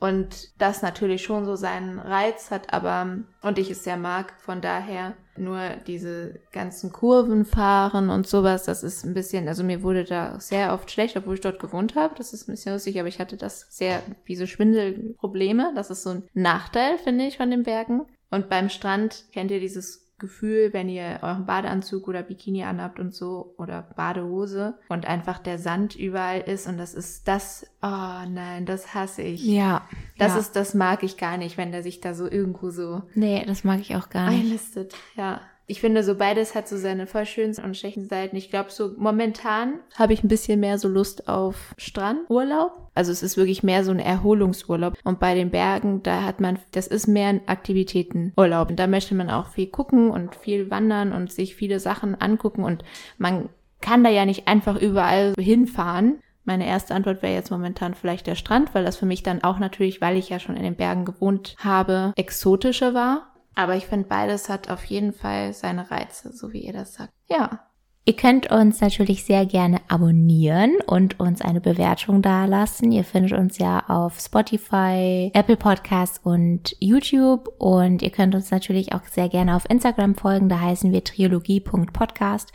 [0.00, 4.60] Und das natürlich schon so seinen Reiz hat, aber, und ich es ja mag, von
[4.60, 10.02] daher nur diese ganzen Kurven fahren und sowas, das ist ein bisschen, also mir wurde
[10.02, 13.08] da sehr oft schlecht, obwohl ich dort gewohnt habe, das ist ein bisschen lustig, aber
[13.08, 17.62] ich hatte das sehr, diese Schwindelprobleme, das ist so ein Nachteil, finde ich, von den
[17.62, 18.02] Bergen.
[18.30, 23.14] Und beim Strand kennt ihr dieses Gefühl, wenn ihr euren Badeanzug oder Bikini anhabt und
[23.14, 27.86] so oder Badehose und einfach der Sand überall ist und das ist das, oh
[28.28, 29.44] nein, das hasse ich.
[29.44, 29.86] Ja.
[30.18, 30.40] Das ja.
[30.40, 33.64] ist, das mag ich gar nicht, wenn der sich da so irgendwo so Nee, das
[33.64, 34.40] mag ich auch gar nicht.
[34.40, 34.94] einlistet.
[35.16, 35.40] Ja.
[35.70, 38.36] Ich finde, so beides hat so seine voll schönen und schlechten Seiten.
[38.36, 42.90] Ich glaube, so momentan habe ich ein bisschen mehr so Lust auf Strandurlaub.
[42.94, 44.94] Also es ist wirklich mehr so ein Erholungsurlaub.
[45.04, 48.70] Und bei den Bergen, da hat man, das ist mehr ein Aktivitätenurlaub.
[48.70, 52.64] Und da möchte man auch viel gucken und viel wandern und sich viele Sachen angucken.
[52.64, 52.82] Und
[53.18, 53.50] man
[53.82, 56.20] kann da ja nicht einfach überall hinfahren.
[56.44, 59.58] Meine erste Antwort wäre jetzt momentan vielleicht der Strand, weil das für mich dann auch
[59.58, 63.34] natürlich, weil ich ja schon in den Bergen gewohnt habe, exotischer war.
[63.58, 67.12] Aber ich finde, beides hat auf jeden Fall seine Reize, so wie ihr das sagt.
[67.28, 67.66] Ja.
[68.04, 72.92] Ihr könnt uns natürlich sehr gerne abonnieren und uns eine Bewertung dalassen.
[72.92, 77.48] Ihr findet uns ja auf Spotify, Apple Podcasts und YouTube.
[77.58, 80.48] Und ihr könnt uns natürlich auch sehr gerne auf Instagram folgen.
[80.48, 82.52] Da heißen wir triologie.podcast.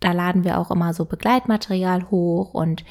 [0.00, 2.82] Da laden wir auch immer so Begleitmaterial hoch und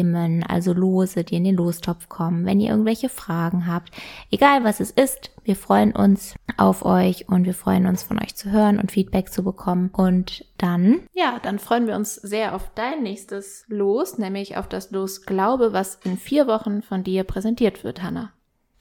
[0.48, 3.92] also Lose, die in den Lostopf kommen, wenn ihr irgendwelche Fragen habt,
[4.32, 8.36] egal was es ist, wir freuen uns auf euch und wir freuen uns von euch
[8.36, 9.90] zu hören und Feedback zu bekommen.
[9.92, 14.92] Und dann, Ja, dann freuen wir uns sehr auf dein nächstes Los, nämlich auf das
[14.92, 18.32] Los Glaube, was in vier Wochen von dir präsentiert wird, Hannah.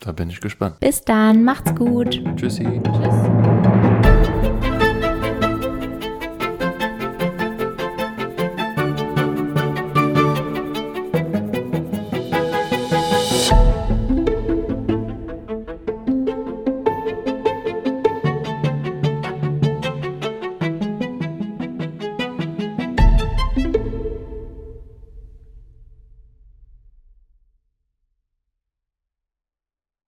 [0.01, 0.81] Da bin ich gespannt.
[0.81, 2.23] bis dann, macht's gut.
[2.37, 2.81] Tschüssi.
[2.83, 3.60] Tschüss.